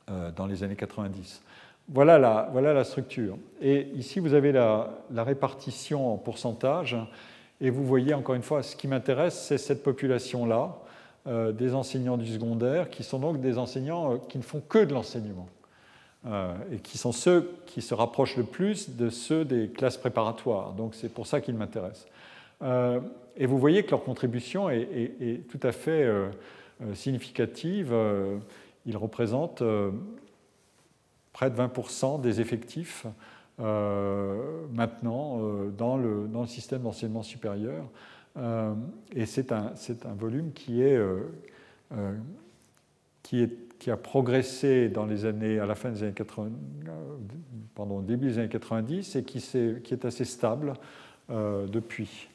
[0.09, 1.43] dans les années 90.
[1.93, 3.37] Voilà la, structure.
[3.61, 6.97] Et ici, vous avez la, répartition en pourcentage.
[7.61, 10.79] Et vous voyez encore une fois, ce qui m'intéresse, c'est cette population-là,
[11.27, 14.79] euh, des enseignants du secondaire, qui sont donc des enseignants euh, qui ne font que
[14.79, 15.49] de l'enseignement,
[16.27, 20.73] euh, et qui sont ceux qui se rapprochent le plus de ceux des classes préparatoires.
[20.75, 22.07] Donc c'est pour ça qu'ils m'intéressent.
[23.37, 26.09] et vous voyez que leur contribution est tout à fait
[26.95, 27.95] significative.
[28.87, 29.63] ils représentent
[31.33, 33.07] près de 20% des effectifs
[33.61, 37.85] euh, maintenant euh, dans le, système d'enseignement supérieur.
[38.39, 38.73] Euh,
[39.15, 39.75] et c'est un,
[40.19, 40.83] volume qui,
[43.91, 46.51] a progressé dans les années, à la fin des années 80,
[47.75, 49.45] pardon, début des années 90 et qui,
[49.93, 50.73] est, assez stable
[51.29, 52.29] depuis.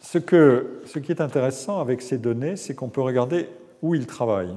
[0.00, 3.48] Ce, ce, qui est intéressant avec ces données, c'est qu'on peut regarder
[3.80, 4.56] où ils travaillent.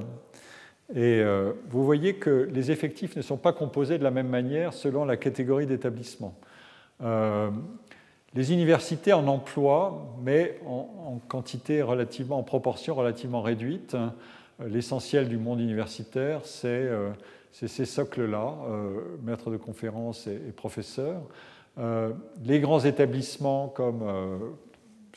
[0.94, 4.72] Et euh, vous voyez que les effectifs ne sont pas composés de la même manière
[4.72, 6.34] selon la catégorie d'établissement.
[7.02, 7.50] Euh,
[8.34, 13.96] les universités en emploi, mais en, quantité relativement, en proportion relativement réduite,
[14.64, 16.88] l'essentiel du monde universitaire, c'est
[17.52, 18.54] ces socles-là,
[19.24, 21.22] maître de conférences et professeurs.
[22.44, 24.02] les grands établissements comme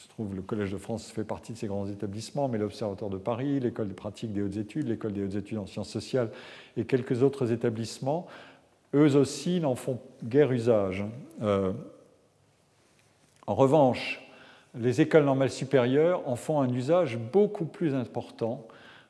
[0.02, 3.18] se trouve le Collège de France fait partie de ces grands établissements, mais l'Observatoire de
[3.18, 6.30] Paris, l'École de pratique des hautes études, l'École des hautes études en sciences sociales
[6.76, 8.26] et quelques autres établissements,
[8.96, 11.06] eux aussi n'en font guère usage.
[11.44, 11.72] Euh,
[13.46, 14.28] en revanche,
[14.76, 18.66] les écoles normales supérieures en font un usage beaucoup plus important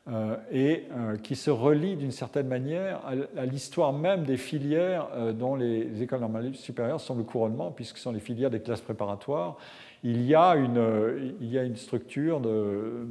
[0.09, 3.01] euh, et euh, qui se relie d'une certaine manière
[3.37, 8.03] à, l'histoire même des filières dont les écoles normales supérieures sont le couronnement, puisque ce
[8.03, 9.57] sont les filières des classes préparatoires
[10.03, 13.07] il y a une, il y a une structure de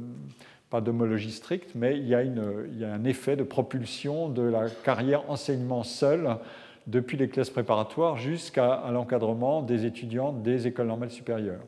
[0.69, 4.29] pas d'homologie stricte, mais il y, a une, il y, a un effet de propulsion
[4.29, 6.37] de la carrière enseignement seul
[6.87, 11.65] depuis les classes préparatoires jusqu'à l'encadrement des étudiants des écoles normales supérieures.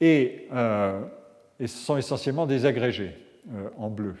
[0.00, 1.02] Et, euh,
[1.60, 3.14] et ce sont essentiellement des agrégés
[3.54, 4.14] euh, en bleu.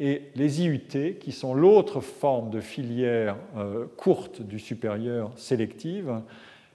[0.00, 6.20] Et les IUT, qui sont l'autre forme de filière euh, courte du supérieur sélective,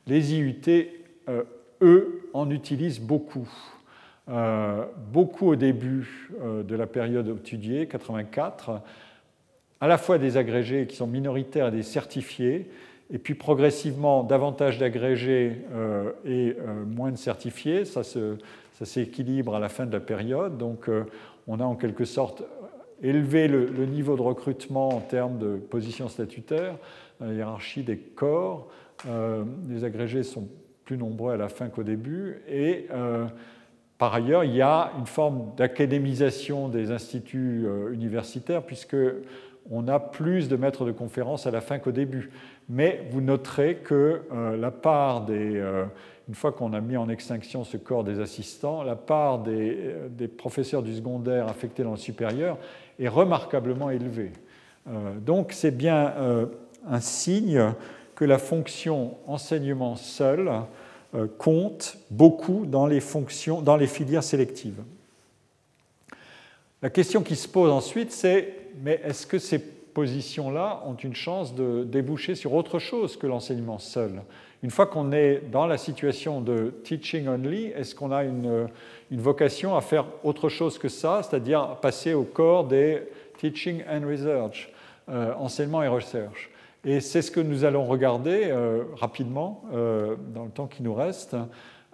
[0.07, 0.87] les IUT
[1.81, 3.49] eux, en utilisent beaucoup.
[4.29, 4.83] Euh,
[5.13, 8.81] beaucoup au début euh, de la période étudiée, 84,
[9.79, 12.69] à la fois des agrégés qui sont minoritaires et des certifiés,
[13.09, 17.85] et puis progressivement davantage d'agrégés euh, et moins de certifiés.
[17.85, 18.01] Ça,
[18.83, 20.57] s'équilibre à la fin de la période.
[20.57, 20.89] Donc
[21.47, 22.43] on a en quelque sorte
[23.01, 26.75] élevé le, le, niveau de recrutement en termes de position statutaire,
[27.19, 28.67] la hiérarchie des corps.
[29.69, 30.47] les agrégés sont
[30.87, 32.41] plus nombreux à la fin qu'au début.
[32.47, 33.25] Et euh,
[33.97, 38.95] par ailleurs, il y a une forme d'académisation des instituts euh, universitaires, puisque
[39.69, 42.31] on a plus de maîtres de conférences à la fin qu'au début.
[42.69, 45.61] Mais vous noterez que euh, la part des,
[46.29, 50.29] une fois qu'on a mis en extinction ce corps des assistants, la part des, des
[50.29, 52.57] professeurs du secondaire affectés dans le supérieur
[52.97, 54.31] est remarquablement élevée.
[55.19, 56.13] donc c'est bien
[56.89, 57.73] un signe
[58.17, 60.51] que la fonction enseignement seul
[61.13, 64.81] euh, compte beaucoup dans les, fonctions, dans les filières sélectives.
[66.81, 71.53] La question qui se pose ensuite, c'est mais est-ce que ces positions-là ont une chance
[71.53, 74.23] de déboucher sur autre chose que l'enseignement seul?
[74.63, 78.67] Une fois qu'on est dans la situation de teaching only, est-ce qu'on a une,
[79.11, 83.03] une, vocation à faire autre chose que ça, c'est-à-dire passer au corps des
[83.37, 84.73] teaching and research,
[85.07, 86.49] euh, enseignement et recherche?
[86.87, 90.93] Et c'est ce que nous allons regarder euh, rapidement euh, dans le temps qui nous
[90.93, 91.35] reste.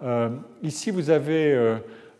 [0.04, 0.28] Euh,
[0.62, 1.52] ici, vous avez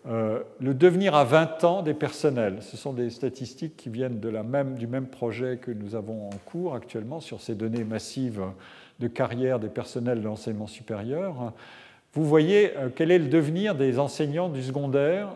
[0.07, 2.59] le devenir à 20 ans des personnels.
[2.63, 6.27] Ce sont des statistiques qui viennent de la même, du même projet que nous avons
[6.27, 8.43] en cours actuellement sur ces données massives
[8.99, 11.53] de carrière des personnels de l'enseignement supérieur.
[12.13, 15.29] Vous voyez quel est le devenir des enseignants du secondaire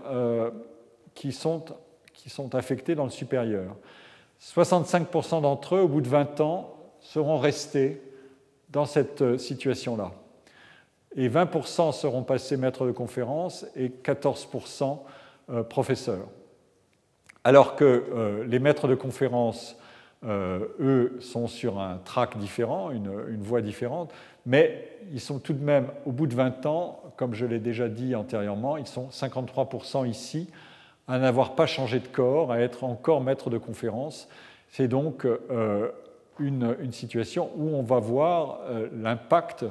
[1.14, 1.64] qui sont,
[2.12, 3.76] qui sont affectés dans le supérieur.
[4.42, 6.77] 65% d'entre eux, au bout de 20 ans,
[7.08, 8.02] seront restés
[8.68, 10.12] dans cette euh, situation-là.
[11.16, 14.98] Et 20% seront passés maîtres de conférences et 14%
[15.48, 16.28] euh, professeurs.
[17.44, 19.76] Alors que euh, les maîtres de conférences,
[20.24, 24.12] eux, sont sur un track différent, une, une, voie différente,
[24.46, 27.88] mais ils sont tout de même, au bout de 20 ans, comme je l'ai déjà
[27.88, 30.50] dit antérieurement, ils sont 53% ici
[31.06, 34.28] à n'avoir pas changé de corps, à être encore maître de conférences.
[34.70, 35.24] C'est donc
[36.38, 39.64] une, situation où on va voir euh, l'impact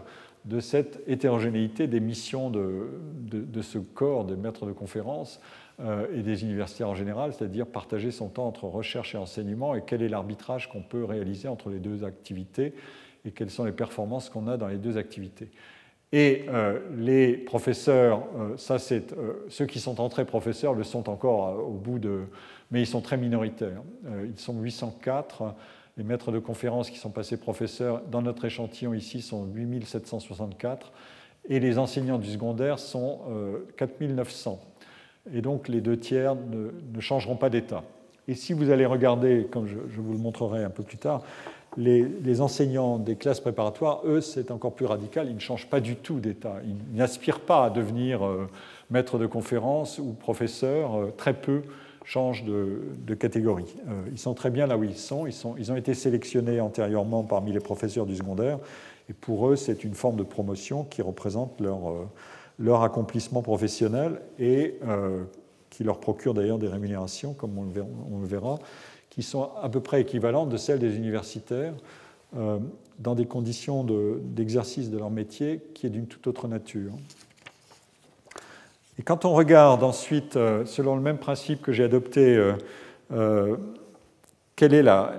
[0.45, 2.89] de cette hétérogénéité des missions de,
[3.21, 5.41] de, ce corps des maîtres de conférences
[5.81, 9.83] euh, et des universitaires en général, c'est-à-dire partager son temps entre recherche et enseignement et
[9.85, 12.73] quel est l'arbitrage qu'on peut réaliser entre les deux activités
[13.25, 15.49] et quelles sont les performances qu'on a dans les deux activités.
[16.13, 18.23] Et euh, les professeurs,
[18.55, 19.13] ça c'est
[19.49, 22.21] ceux qui sont entrés professeurs le sont encore au bout de,
[22.71, 23.81] mais ils sont très minoritaires.
[24.23, 25.53] ils sont 804
[25.97, 30.91] les maîtres de conférences qui sont passés professeurs dans notre échantillon ici sont 8764
[31.49, 33.19] et les enseignants du secondaire sont
[33.77, 34.59] 4900.
[34.61, 37.83] Euh, et donc les deux tiers ne, changeront pas d'état.
[38.27, 41.23] Et si vous allez regarder, comme je, vous le montrerai un peu plus tard,
[41.77, 45.95] les, enseignants des classes préparatoires, eux, c'est encore plus radical, ils ne changent pas du
[45.95, 46.55] tout d'état.
[46.65, 48.49] Ils n'aspirent pas à devenir euh,
[48.89, 51.61] maître de conférence ou professeur, euh, très peu
[52.07, 53.75] changent de, catégorie.
[53.87, 55.27] Euh, ils sont très bien là où ils sont.
[55.27, 58.59] ils ont été sélectionnés antérieurement parmi les professeurs du secondaire.
[59.09, 64.75] Et pour eux, c'est une forme de promotion qui représente leur, euh, accomplissement professionnel et
[64.87, 65.23] euh,
[65.69, 67.63] qui leur procure d'ailleurs des rémunérations, comme on
[68.21, 68.57] le, verra,
[69.09, 71.73] qui sont à peu près équivalentes de celles des universitaires
[72.99, 76.91] dans des conditions d'exercice de, leur métier qui est d'une toute autre nature.
[78.99, 82.53] Et quand on regarde ensuite, euh, selon le même principe que j'ai adopté
[83.11, 83.55] euh,
[84.55, 85.13] quelle est la,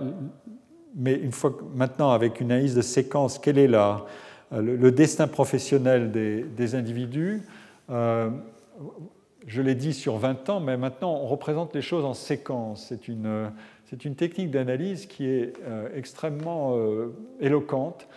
[0.96, 4.05] mais une fois maintenant avec une analyse de séquence, quel est la,
[4.50, 7.42] le, destin professionnel des, individus
[7.88, 12.86] Je l'ai dit sur 20 ans, mais maintenant on représente les choses en séquence.
[12.88, 13.52] C'est une,
[13.88, 15.52] c'est une technique d'analyse qui est
[15.94, 16.76] extrêmement
[17.40, 18.09] éloquente.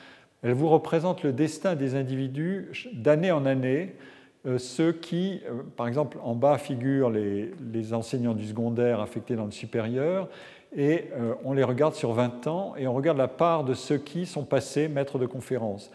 [0.43, 4.10] Elle vous représente le destin des individus d'année en année, euh,
[4.57, 9.51] ceux qui, euh, par exemple, en bas figurent les, enseignants du secondaire affectés dans le
[9.51, 10.27] supérieur,
[10.75, 13.97] et euh, on les regarde sur 20 ans, et on regarde la part de ceux
[13.97, 15.91] qui sont passés maîtres de conférence.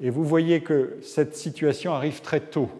[0.00, 2.70] Et vous voyez que cette situation arrive très tôt.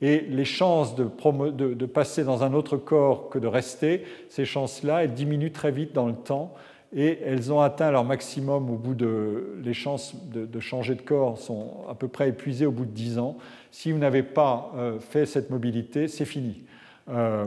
[0.00, 1.08] Et les chances de,
[1.50, 5.92] de passer dans un autre corps que de rester, ces chances-là, elles diminuent très vite
[5.92, 6.54] dans le temps
[6.94, 9.58] et elles ont atteint leur maximum au bout de.
[9.62, 13.18] Les chances de, changer de corps sont à peu près épuisées au bout de 10
[13.18, 13.36] ans.
[13.70, 16.62] Si vous n'avez pas euh, fait cette mobilité, c'est fini.
[17.10, 17.46] Euh,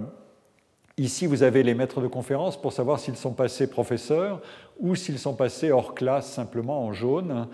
[0.98, 4.42] ici, vous avez les maîtres de conférence pour savoir s'ils sont passés professeurs
[4.80, 7.48] ou s'ils sont passés hors classe simplement en jaune.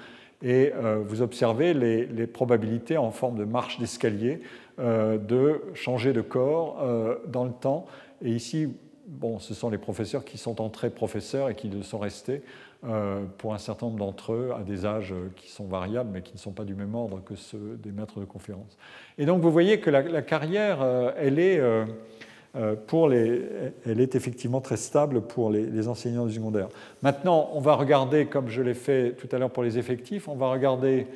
[0.43, 4.41] Et euh, vous observez les, les, probabilités en forme de marche d'escalier
[4.77, 6.85] de changer de corps
[7.25, 7.87] dans le temps.
[8.21, 8.67] Et ici,
[9.07, 12.41] bon, ce sont les professeurs qui sont entrés professeurs et qui sont restés
[12.85, 16.33] euh, pour un certain nombre d'entre eux à des âges qui sont variables mais qui
[16.33, 18.77] ne sont pas du même ordre que ceux des maîtres de conférence.
[19.17, 23.41] Et donc vous voyez que la, carrière, euh, elle est, euh, pour les,
[23.85, 26.69] elle est effectivement très stable pour les, les, enseignants du secondaire.
[27.01, 30.35] Maintenant, on va regarder, comme je l'ai fait tout à l'heure pour les effectifs, on
[30.35, 31.07] va regarder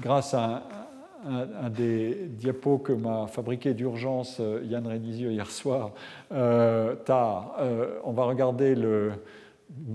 [0.00, 0.85] grâce à un,
[1.70, 5.92] des diapos que m'a fabriqué d'urgence euh, Yann Renizio hier soir,
[6.32, 7.56] euh, tard.
[7.60, 9.12] Euh, on va regarder le,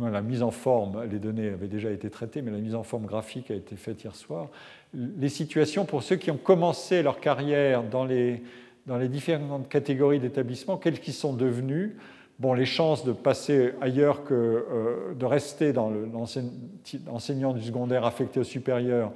[0.02, 3.06] la mise en forme, les données avaient déjà été traitées, mais la mise en forme
[3.06, 4.48] graphique a été faite hier soir.
[4.94, 8.44] Les situations pour ceux qui ont commencé leur carrière dans les,
[8.86, 11.92] dans les différentes catégories d'établissements, quels qu'ils sont devenus.
[12.40, 18.44] Bon, les chances de passer ailleurs que de rester dans l'enseignant du secondaire affecté au
[18.44, 19.12] supérieur,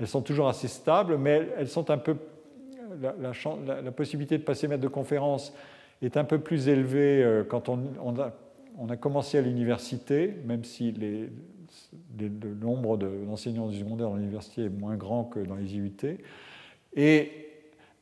[0.00, 2.16] elles sont toujours assez stables, mais elles sont un peu.
[3.22, 5.54] La, possibilité de passer maître de conférence
[6.02, 11.28] est un peu plus élevée euh, quand on, a, commencé à l'université, même si les,
[12.18, 16.18] le nombre d'enseignants du secondaire dans l'université est moins grand que dans les IUT.
[16.96, 17.30] Et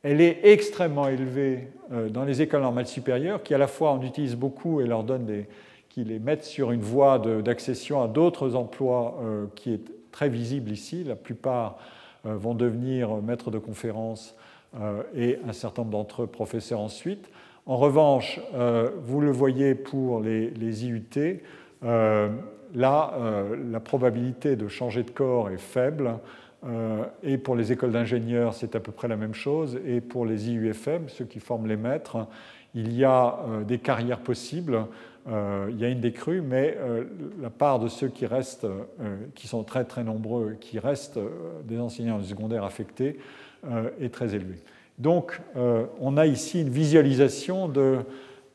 [0.03, 4.03] elle est extrêmement élevée euh, dans les écoles normales supérieures, qui à la fois on
[4.03, 5.49] utilise beaucoup et leur donne des,
[5.89, 10.73] qui les mettent sur une voie d'accession à d'autres emplois euh, qui est très visible
[10.73, 11.05] ici.
[11.05, 11.78] La plupart
[12.27, 14.35] euh, vont devenir maîtres de conférences
[14.74, 17.31] euh, et un certain nombre d'entre eux professeurs ensuite.
[17.66, 21.40] En revanche, euh, vous le voyez pour les, IUT,
[22.74, 23.15] là,
[23.70, 26.19] la probabilité de changer de corps est faible.
[27.23, 29.78] et pour les écoles d'ingénieurs, c'est à peu près la même chose.
[29.86, 32.27] Et pour les IUFM, ceux qui forment les maîtres,
[32.74, 33.39] il y a
[33.69, 34.86] des carrières possibles.
[35.28, 37.05] Euh, il y a une décrue, mais euh,
[37.40, 41.18] la part de ceux qui restent, euh, qui sont très très nombreux, qui restent
[41.64, 43.18] des enseignants secondaires affectés,
[44.00, 44.60] est très élevée.
[44.98, 45.40] Donc
[46.00, 47.72] on a ici une visualisation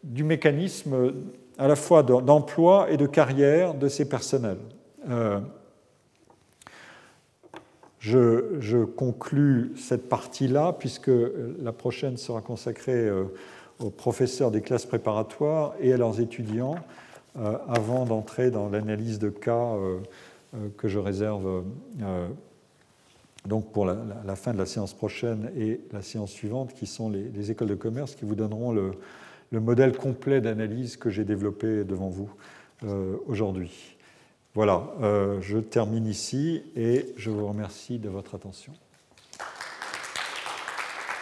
[0.02, 1.14] du mécanisme
[1.58, 4.60] à la fois d'emploi et de carrière de ces personnels.
[8.00, 11.12] Je, je, conclus cette partie-là, puisque
[11.62, 13.10] la prochaine sera consacrée
[13.84, 16.76] aux professeurs des classes préparatoires et à leurs étudiants
[17.38, 20.00] euh, avant d'entrer dans l'analyse de cas euh,
[20.56, 21.64] euh, que je réserve
[23.48, 27.52] donc pour la, fin de la séance prochaine et la séance suivante, qui sont les,
[27.52, 28.92] écoles de commerce, qui vous donneront le,
[29.52, 32.30] le modèle complet d'analyse que j'ai développé devant vous
[33.28, 33.98] aujourd'hui.
[34.54, 34.88] Voilà,
[35.42, 38.72] je termine ici et je vous remercie de votre attention.